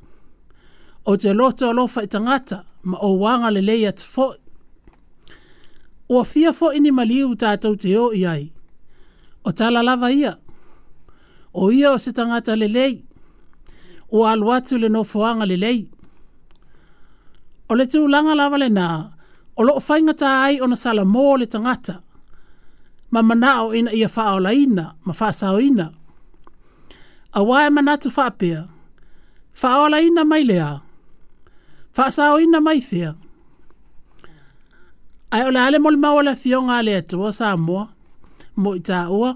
O 1.04 1.16
te 1.16 1.32
lota 1.34 1.66
o 1.68 1.72
lofa 1.72 2.02
i 2.02 2.06
tangata, 2.06 2.64
ma 2.82 2.96
o 3.00 3.16
wanga 3.18 3.50
le 3.50 3.60
lei 3.60 3.86
at 3.86 3.98
fo. 4.00 4.34
O 6.08 6.22
fia 6.24 6.52
fo 6.52 6.72
ini 6.72 6.90
maliu 6.90 7.34
tātou 7.36 7.76
te 7.76 7.96
o 7.98 8.12
i 8.12 8.24
ai. 8.26 8.52
O 9.44 9.52
tala 9.52 9.82
lava 9.82 10.10
ia. 10.12 10.36
O 11.54 11.70
ia 11.70 11.92
o 11.92 11.98
se 11.98 12.12
tangata 12.12 12.56
le 12.56 12.68
lei. 12.68 13.04
O 14.10 14.24
aluatu 14.26 14.78
le 14.78 14.88
no 14.88 15.04
foanga 15.04 15.46
le 15.46 15.56
lei. 15.56 15.86
O 17.68 17.74
le 17.74 17.84
tū 17.90 18.06
langa 18.06 18.34
lava 18.38 18.58
le 18.58 18.68
nā, 18.70 18.88
o 19.58 19.62
lo 19.66 19.74
o 19.76 19.80
whainga 19.82 20.14
ai 20.22 20.60
o 20.62 20.66
na 20.70 20.76
sala 20.76 21.02
mō 21.02 21.38
le 21.42 21.46
tangata 21.50 22.00
ma 23.10 23.22
mana 23.22 23.62
o 23.64 23.72
ina 23.74 23.92
ia 23.92 24.08
faa 24.08 24.34
o 24.34 24.38
laina, 24.40 24.94
ma 25.04 25.12
faa 25.12 25.32
sao 25.32 25.60
ina. 25.60 25.92
A 27.32 27.42
wae 27.42 27.70
mana 27.70 27.96
tu 28.02 28.10
faa 28.10 28.30
pia, 28.30 28.68
faa 29.52 29.82
o 29.84 29.88
laina 29.88 30.24
mai 30.24 30.42
lea, 30.44 30.80
faa 31.96 32.10
sao 32.16 32.38
ina 32.40 32.60
mai 32.60 32.80
thea. 32.80 33.10
Ai 35.32 35.42
ole 35.48 35.78
mo 35.78 35.84
mole 35.90 35.96
mau 36.04 36.16
ole 36.20 36.32
fio 36.42 36.60
ngā 36.62 36.78
lea 36.86 37.02
tua 37.08 37.30
sa 37.38 37.48
mua, 37.66 37.84
mo 38.62 38.70
i 38.76 38.80
tā 38.80 39.06
ua. 39.10 39.30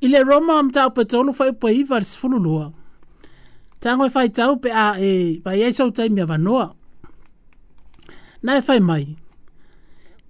I 0.00 0.06
le 0.08 0.20
roma 0.28 0.54
am 0.60 0.70
tau 0.76 0.90
pa 0.94 1.02
tolu 1.10 1.32
fai 1.32 1.48
upa 1.50 1.68
iwa 1.72 1.98
le 2.02 2.06
sifunu 2.06 2.38
lua. 2.46 2.66
Tā 3.82 3.96
ngoi 3.96 4.10
fai 4.14 4.28
tau 4.36 4.56
pe 4.62 4.70
a 4.72 4.86
e, 5.00 5.12
pa 5.44 5.50
iei 5.56 5.72
sau 5.76 5.90
taimia 5.96 6.26
vanoa. 6.30 6.66
Nai 8.42 8.44
fai 8.44 8.44
mai. 8.44 8.44
Nai 8.44 8.66
fai 8.68 8.80
mai 8.88 9.04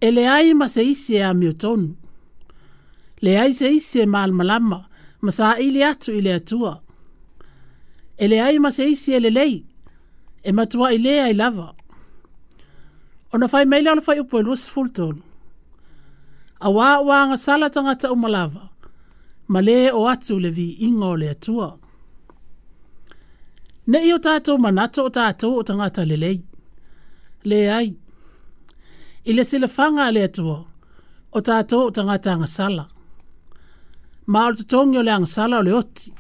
e 0.00 0.10
le 0.12 0.26
ai 0.28 0.54
ma 0.54 0.68
se 0.68 0.82
isi 0.84 1.14
e 1.16 1.22
a 1.22 1.32
miotonu. 1.34 1.96
Le 3.22 3.38
ai 3.38 3.52
se 3.54 3.68
isi 3.74 4.00
e 4.00 4.06
maal 4.14 4.32
malama, 4.38 4.80
ma 5.24 5.30
sa 5.36 5.48
ili 5.66 5.82
atu 5.90 6.10
ili 6.18 6.30
atua. 6.38 6.72
E 8.22 8.28
le 8.30 8.38
ai 8.46 8.56
ma 8.64 8.70
se 8.76 8.82
isi 8.92 9.10
e 9.16 9.20
le 9.24 9.30
lei, 9.38 9.56
e 10.44 10.50
matua 10.56 10.86
i 10.92 10.98
lea 11.04 11.26
i 11.28 11.34
lava. 11.40 11.68
O 13.32 13.38
na 13.38 13.46
fai 13.52 13.64
meile 13.70 13.88
ala 13.90 14.00
fai 14.06 14.18
upo 14.22 14.36
e 14.38 14.42
luas 14.46 14.64
fulton. 14.72 15.16
A 16.60 16.68
wā 16.76 16.90
wā 17.08 17.18
ngā 17.30 17.36
sala 17.46 17.68
tangata 17.74 18.08
o 18.12 18.16
malava, 18.16 18.64
ma 19.52 19.58
le 19.66 19.78
o 19.98 20.02
atu 20.12 20.34
le 20.42 20.50
vi 20.56 20.68
ingo 20.86 21.12
le 21.20 21.28
atua. 21.34 21.68
Ne 23.90 24.00
i 24.08 24.12
o 24.14 24.18
tātou 24.18 24.58
manato 24.58 25.04
o 25.06 25.08
tātou 25.14 25.60
o 25.60 25.62
tangata 25.68 26.04
le 26.06 26.16
lei. 26.16 26.40
Le 27.46 27.60
ai 27.70 27.90
se 29.26 29.32
le 29.34 29.44
sile 29.44 29.68
fanga 29.68 30.10
le 30.14 30.22
atua 30.24 30.58
o 31.30 31.38
tātou 31.40 31.88
o 31.88 31.90
tangata 31.90 32.32
angasala. 32.32 32.86
Ma 34.26 34.46
o 34.48 34.52
tatongi 34.54 34.98
o 34.98 35.02
le 35.02 35.10
angasala 35.12 35.58
o 35.58 35.62
le 35.66 35.72
oti. 35.74 36.12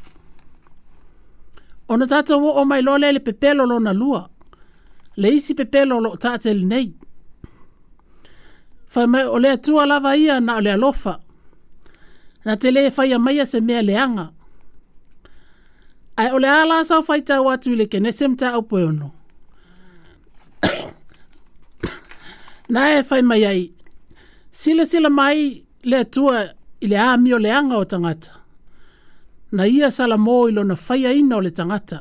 O 1.88 1.96
na 1.96 2.06
tātou 2.10 2.50
o 2.50 2.64
mai 2.66 2.82
lole 2.82 3.12
le 3.14 3.20
pepelo 3.20 3.66
lo 3.66 3.78
na 3.80 3.92
lua. 3.94 4.24
Le 5.16 5.30
isi 5.30 5.54
pepelo 5.54 6.00
lo 6.02 6.16
tāte 6.16 6.50
le 6.52 6.66
nei. 6.66 6.88
Fai 8.90 9.06
mai 9.06 9.22
o 9.26 9.38
le 9.38 9.52
atua 9.54 9.86
lava 9.86 10.16
ia 10.18 10.40
na 10.40 10.56
o 10.58 10.64
le 10.66 10.72
alofa. 10.74 11.16
Na 12.44 12.56
te 12.56 12.70
le 12.70 12.88
fai 12.90 13.12
a 13.14 13.18
maia 13.18 13.46
se 13.46 13.60
mea 13.60 13.82
le 13.82 13.96
anga. 14.06 14.26
Ai 16.16 16.32
o 16.32 16.38
le 16.38 16.48
ala 16.50 16.80
asau 16.82 17.02
fai 17.06 17.22
tau 17.22 17.48
atu 17.54 17.74
le 17.76 17.86
kenese 17.86 18.26
mta 18.28 18.50
au 18.58 18.62
poe 18.62 18.82
Nā 22.74 22.84
e 22.98 23.02
whai 23.10 23.22
mai 23.22 23.44
ai, 23.46 23.60
sila 24.50 24.86
sila 24.86 25.10
mai 25.10 25.62
le 25.86 26.00
tua 26.10 26.40
i 26.82 26.88
le 26.90 26.96
āmi 26.98 27.32
o 27.34 27.38
le 27.38 27.50
anga 27.54 27.78
o 27.78 27.84
tangata. 27.84 28.40
Na 29.54 29.66
ia 29.70 29.90
sala 29.94 30.16
mō 30.18 30.34
ilo 30.50 30.64
na 30.66 30.74
whai 30.88 31.04
aina 31.06 31.36
o 31.36 31.40
le 31.44 31.52
tangata. 31.54 32.00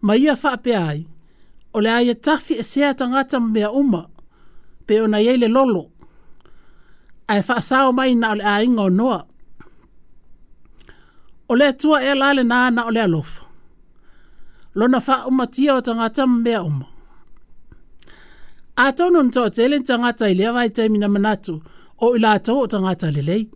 Ma 0.00 0.16
ia 0.16 0.32
whaape 0.42 0.72
ai, 0.78 1.04
o 1.74 1.80
le 1.84 1.90
aia 1.92 2.14
tafi 2.14 2.56
e 2.58 2.64
sea 2.64 2.94
tangata 2.94 3.40
mea 3.40 3.68
uma, 3.70 4.06
pe 4.86 5.00
o 5.02 5.06
na 5.06 5.18
le 5.18 5.48
lolo. 5.48 5.84
Ai 7.28 7.42
wha 7.48 7.56
asao 7.56 7.92
mai 7.92 8.14
na 8.14 8.30
o 8.30 8.34
le 8.34 8.44
ainga 8.44 8.82
o 8.82 8.88
noa. 8.88 9.26
O 11.50 11.54
le 11.54 11.72
tua 11.76 12.00
e 12.02 12.14
lale 12.14 12.42
nā 12.44 12.70
na 12.72 12.86
o 12.86 12.90
le 12.90 13.02
alofa. 13.02 13.44
Lona 14.74 15.00
wha 15.08 15.26
umatia 15.28 15.74
o 15.76 15.80
tangata 15.80 16.26
mea 16.26 16.62
uma 16.62 16.96
a 18.80 18.92
tono 18.92 19.22
nto 19.22 19.42
o 19.42 19.50
tele 19.50 19.78
ntangata 19.78 20.28
ili 20.30 20.42
ya 20.42 20.52
vai 20.52 20.70
taimina 20.70 21.08
manatu 21.08 21.62
o 21.98 22.16
ila 22.16 22.32
ato 22.32 22.58
o 22.60 22.66
tangata 22.66 23.10
lelei. 23.10 23.50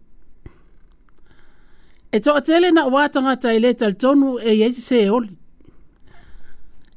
E 2.12 2.20
to 2.20 2.34
o 2.34 2.40
tele 2.40 2.70
na 2.70 2.84
wa 2.86 3.08
tangata 3.08 3.54
ili 3.54 3.74
tal 3.74 3.94
tonu 3.94 4.38
e 4.42 4.58
yeji 4.58 4.80
se 4.80 5.04
e 5.04 5.10
oli. 5.10 5.38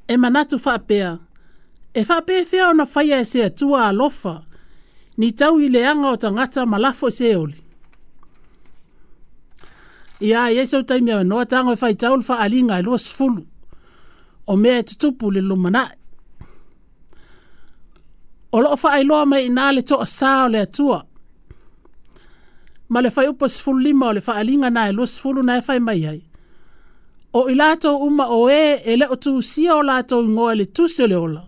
E 0.07 0.17
manatu 0.17 0.59
faapea. 0.59 1.17
E 1.93 2.03
faapea 2.03 2.45
fea 2.45 2.67
ona 2.69 2.86
faya 2.86 3.19
e 3.19 3.26
se 3.26 3.43
atua 3.45 3.91
lofa 3.91 4.43
ni 5.17 5.32
tau 5.32 5.59
ile 5.59 5.88
anga 5.88 6.07
o 6.09 6.17
tangata 6.17 6.65
malafo 6.65 7.11
se 7.11 7.32
e 7.32 7.36
oli. 7.36 7.61
Ia 10.19 10.51
e 10.51 10.57
eso 10.57 10.84
taimia 10.84 11.23
noa 11.23 11.45
tango 11.45 11.73
e 11.73 11.76
fai 11.76 11.93
taul 11.95 12.23
faalinga 12.23 12.80
e 12.80 12.82
luas 12.82 13.11
fulu. 13.13 13.45
O 14.47 14.55
mea 14.55 14.80
e 14.80 14.84
tutupu 14.84 15.32
le 15.32 15.41
lumanae 15.41 15.97
o 18.56 18.60
loo 18.64 18.76
faailoa 18.84 19.26
mai 19.32 19.41
inā 19.49 19.66
le 19.76 19.82
toʻasā 19.89 20.30
o 20.45 20.51
le 20.53 20.60
atua 20.64 20.97
ma 22.91 22.99
le 23.03 23.10
faiupa 23.16 23.47
sfululima 23.56 24.06
o 24.10 24.14
le 24.16 24.22
faaaliga 24.24 24.68
alinga 24.70 24.86
e 24.89 24.93
lua 24.97 25.08
sfulu 25.14 25.41
nae 25.47 25.60
e 25.60 25.66
fai 25.68 25.80
mai 25.88 25.99
ai 26.12 26.22
o 27.38 27.41
i 27.51 27.56
latou 27.60 27.97
uma 28.08 28.26
o 28.32 28.39
ē 28.47 28.66
e, 28.76 28.93
e 28.93 28.97
le 28.99 29.06
o 29.08 29.16
tusia 29.24 29.76
o 29.76 29.82
latou 29.84 30.24
igoa 30.24 30.53
i 30.53 30.58
le 30.62 30.66
tusi 30.76 31.03
o 31.03 31.08
le 31.12 31.16
ola 31.26 31.43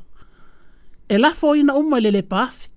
e 1.10 1.16
lafoina 1.24 1.72
uma 1.80 1.98
i 2.00 2.04
le 2.04 2.12
lepaafi 2.18 2.68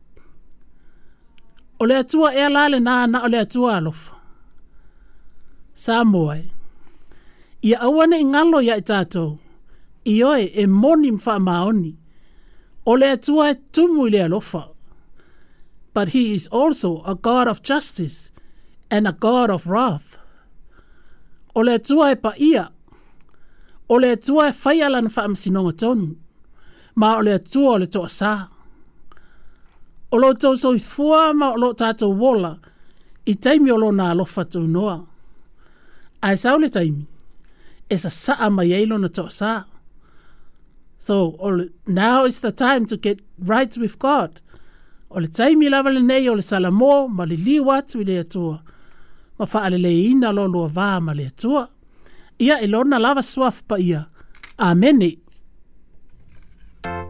o 1.80 1.86
le 1.88 1.98
e 2.38 2.40
ala 2.46 2.62
la 2.68 2.68
lenā 2.74 2.94
ana 3.02 3.18
o 3.22 3.28
le 3.32 3.38
atua 3.42 3.76
alofa 3.80 4.14
sa 5.74 6.04
moai 6.04 6.42
ia 7.66 7.80
aua 7.82 8.06
neʻi 8.06 8.24
galo 8.34 8.58
iā 8.62 8.78
i 8.78 8.82
tatou 8.90 9.30
i 10.14 10.22
oe 10.24 10.44
e 10.46 10.66
moni 10.66 11.10
ma 11.10 11.36
maoni. 11.38 11.99
Ole 12.86 13.10
atua 13.10 13.48
e 13.50 13.54
tumu 13.72 14.06
i 14.06 14.10
le 14.10 14.22
alofa. 14.24 14.68
But 15.92 16.10
he 16.10 16.32
is 16.34 16.46
also 16.48 17.02
a 17.06 17.14
God 17.14 17.48
of 17.48 17.62
justice 17.62 18.30
and 18.90 19.06
a 19.06 19.12
God 19.12 19.50
of 19.50 19.66
wrath. 19.66 20.16
Ole 21.54 21.74
atua 21.78 22.12
e 22.12 22.14
pa 22.14 22.32
ia. 22.40 22.70
Ole 23.88 24.10
atua 24.16 24.48
e 24.48 24.52
faialan 24.52 25.10
fa 25.10 25.22
am 25.22 25.34
sinonga 25.34 25.72
tonu. 25.72 26.16
Ma 26.94 27.18
ole 27.18 27.32
atua 27.38 27.74
ole 27.74 27.86
toa 27.86 28.08
sa. 28.08 28.46
Olo 30.12 30.32
tau 30.34 30.56
so 30.56 30.72
i 30.74 30.78
fua 30.78 31.32
ma 31.34 31.52
olo 31.52 31.72
tātou 31.74 32.16
wola 32.18 32.56
i 33.30 33.36
taimi 33.36 33.70
olo 33.70 33.92
nā 33.94 34.08
alofa 34.10 34.42
tau 34.50 34.64
noa. 34.66 34.96
Ai 36.22 36.34
saule 36.36 36.66
taimi, 36.68 37.04
e 37.86 37.94
sa 37.98 38.10
saa 38.10 38.48
mai 38.50 38.72
eilo 38.74 38.98
na 38.98 39.08
toa 39.08 39.30
saa. 39.30 39.69
So 41.00 41.30
all, 41.40 41.66
now 41.86 42.24
is 42.26 42.40
the 42.40 42.52
time 42.52 42.84
to 42.86 42.96
get 42.96 43.20
right 43.38 43.74
with 43.76 43.98
God. 43.98 44.40
O 45.10 45.16
le 45.18 45.26
taimi 45.28 45.68
lava 45.70 45.90
le 45.90 46.00
nei 46.00 46.28
o 46.28 46.34
le 46.34 46.42
salamo 46.42 47.08
ma 47.08 47.24
le 47.24 47.36
liu 47.36 47.64
atu 47.72 48.00
i 48.00 48.04
le 48.04 48.18
atua. 48.22 48.62
Ma 49.38 49.46
faaleleina 49.46 50.32
lo 50.32 50.44
lua 50.46 50.68
vā 50.68 51.00
ma 51.02 51.12
le 51.14 51.24
atua. 51.30 51.68
Ia 52.38 52.60
e 52.62 52.66
lona 52.68 52.98
lava 52.98 53.22
suafa 53.22 53.62
pa 53.66 53.76
ia. 53.78 54.06
Amene. 54.58 55.16
Amen. 56.84 57.09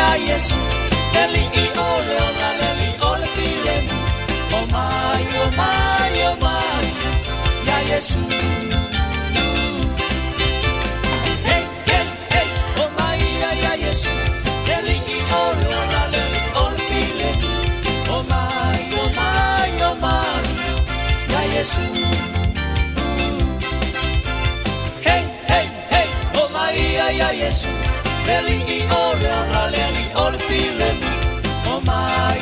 ja 0.00 0.16
Jesu, 0.32 0.56
eli 1.22 1.42
i 1.62 1.64
ole 1.78 2.16
ona, 2.28 2.48
eli 2.70 2.90
ole 3.10 3.28
pilem. 3.36 3.84
O 4.58 4.60
mai, 4.74 5.24
o 5.44 5.44
mai, 5.60 6.14
o 6.30 6.32
mai, 6.44 6.86
ja 7.68 7.76
Jesu. 7.90 8.18
Hei, 11.48 11.64
hei, 11.90 12.06
hei, 12.34 12.48
o 12.82 12.84
mai, 12.98 13.20
ja, 13.42 13.50
ja 13.64 13.72
Jesu, 13.84 14.08
eli 14.76 14.96
i 15.16 15.18
ole 15.44 15.68
ona, 15.82 16.02
eli 16.22 16.42
ole 16.64 16.80
pilem. 16.88 17.36
O 18.14 18.18
mai, 18.32 18.82
o 19.02 19.04
mai, 19.20 19.70
o 19.90 19.92
mai, 20.06 20.48
ja 21.32 21.42
Jesu. 21.56 21.84
Hei, 25.06 25.22
hei, 25.50 25.66
hei, 25.92 26.08
o 26.42 26.42
mai, 26.54 26.76
ja, 26.98 27.08
ja 27.20 27.30
Jesu, 27.42 27.68
eli 28.38 28.56
i 28.76 28.78
ole 29.06 29.79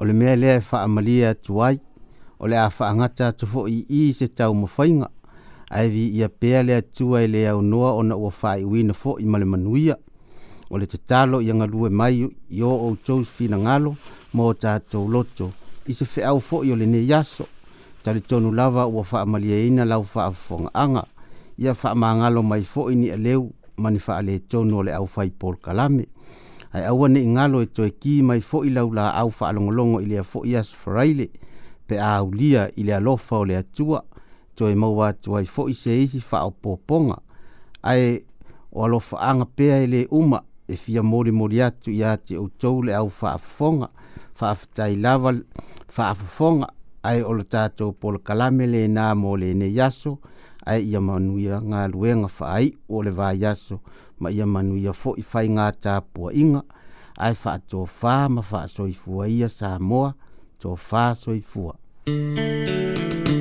o 0.00 0.04
le 0.06 0.12
mea 0.14 0.36
lea 0.36 0.56
e 0.58 0.62
amalia 0.72 1.30
atu 1.30 1.62
ai 1.62 1.78
o 2.38 2.48
le 2.48 2.56
a 2.58 2.70
faagata 2.70 3.28
atu 3.28 3.46
foʻi 3.52 3.84
iī 3.88 4.08
se 4.16 4.28
taumafaiga 4.28 5.08
ae 5.70 5.88
vi 5.92 6.06
ia 6.18 6.28
pea 6.28 6.62
le 6.62 6.80
lea 7.28 7.56
o 7.56 7.60
noa 7.62 7.90
aonoa 7.90 7.92
ona 8.00 8.16
ua 8.16 8.30
faaiʻuina 8.30 8.92
foʻi 9.02 9.22
i 9.28 9.38
le 9.38 9.44
manuia 9.44 9.96
o 10.70 10.78
le 10.78 10.86
tatalo 10.86 11.40
ia 11.42 11.52
galue 11.52 11.90
mai 11.90 12.24
i 12.50 12.62
o 12.62 12.68
outou 12.86 13.20
ngalo, 13.46 13.94
mo 14.32 14.54
tatou 14.54 15.08
loto 15.08 15.52
i 15.86 15.92
se 15.92 16.04
feʻau 16.04 16.40
foʻi 16.40 16.72
o 16.72 16.76
lenei 16.76 17.12
aso 17.12 17.44
tonu 18.28 18.52
lava 18.52 18.86
ua 18.86 19.04
faamaliaina 19.04 19.84
lau 19.84 20.02
faafofogaaga 20.04 21.04
ia 21.58 21.74
faamagalo 21.74 22.42
mai 22.42 22.64
fo 22.64 22.88
i 22.90 22.94
ni 22.94 23.10
mani 23.10 23.52
ma 23.76 23.90
ni 23.90 23.98
faaletonu 23.98 24.78
o 24.78 24.82
le 24.82 24.92
aufai 24.94 25.30
pol 25.30 25.56
kalame 25.56 26.06
ai 26.72 26.84
aua 26.86 27.08
ni 27.08 27.26
ngalo 27.26 27.62
e 27.62 27.66
toe 27.74 27.90
ki 28.00 28.20
mai 28.22 28.40
fo 28.40 28.62
i 28.64 28.70
laula 28.70 29.08
au 29.14 29.30
fa 29.30 29.48
alongolongo 29.48 30.00
i 30.00 30.06
lea 30.06 30.22
fo 30.22 30.44
i 30.46 30.56
as 30.56 30.70
pe 31.86 31.98
a 31.98 32.22
lia 32.32 32.70
i 32.76 32.82
lea 32.84 33.00
lofa 33.00 33.38
o 33.38 33.42
atua 33.42 33.62
tua 33.74 34.02
toe 34.56 34.74
maua 34.74 35.12
tua 35.12 35.42
i 35.42 35.46
fo 35.46 35.68
i 35.68 35.74
se 35.74 36.02
isi 36.02 36.22
wha 36.30 36.50
poponga 36.62 37.18
ai 37.82 38.24
o 38.72 38.84
alofa 38.84 39.18
anga 39.20 39.44
pea 39.46 39.82
i 39.82 39.92
e 40.00 40.06
uma 40.10 40.40
e 40.68 40.76
fia 40.76 41.02
mori 41.02 41.30
mori 41.32 41.62
atu 41.62 41.90
i 41.90 42.04
a 42.04 42.16
te 42.16 42.36
tau 42.58 42.82
le 42.82 42.94
au 42.94 43.10
wha 43.22 43.32
afonga 43.34 43.88
wha 44.40 44.50
afitai 44.50 44.96
lava 44.96 45.32
wha 45.96 46.08
afonga 46.08 46.66
ai 47.02 47.22
o 47.22 47.32
le 47.34 47.42
tātou 47.42 47.92
pol 47.92 48.20
kalame 48.22 48.66
le 48.66 48.86
nā 48.86 49.10
mō 49.14 49.38
le 49.40 49.52
ne 49.54 49.66
yaso 49.72 50.18
ai 50.66 50.82
ia 50.86 51.00
manuia 51.00 51.58
ngā 51.60 51.88
luenga 51.90 52.28
wha 52.38 52.52
ai 52.54 52.70
o 52.88 53.02
le 53.02 53.10
vā 53.10 53.34
yaso 53.34 53.80
ma 54.20 54.30
ia 54.30 54.46
manu 54.46 54.76
ia 54.78 54.92
fo 54.92 55.14
i 55.18 55.24
fai 55.32 55.48
ngā 55.56 55.68
tāpua 55.84 56.32
inga, 56.44 56.62
ai 57.26 57.32
wha 57.42 57.56
tō 57.72 57.84
whā 58.00 58.16
ma 58.36 58.44
wha 58.50 58.62
soifua 58.76 59.28
ia 59.36 59.48
sā 59.58 59.74
moa, 59.80 60.14
tō 60.62 60.76
whā 60.86 61.06
soifua. 61.24 61.74
Mm 62.06 62.36
-hmm. 62.36 63.39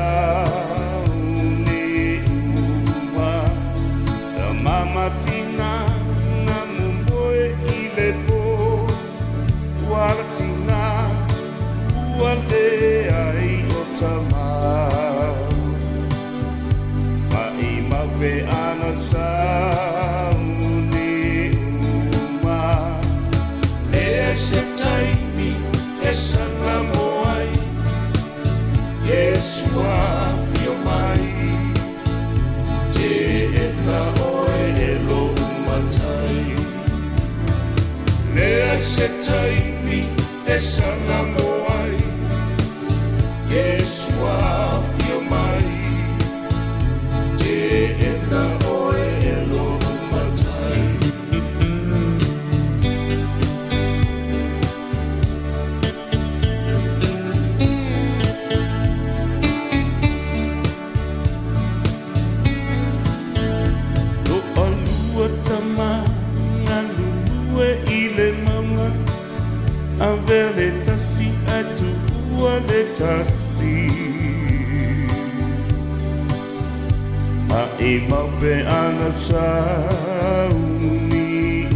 ואנא 78.42 79.12
שאוני 79.18 81.68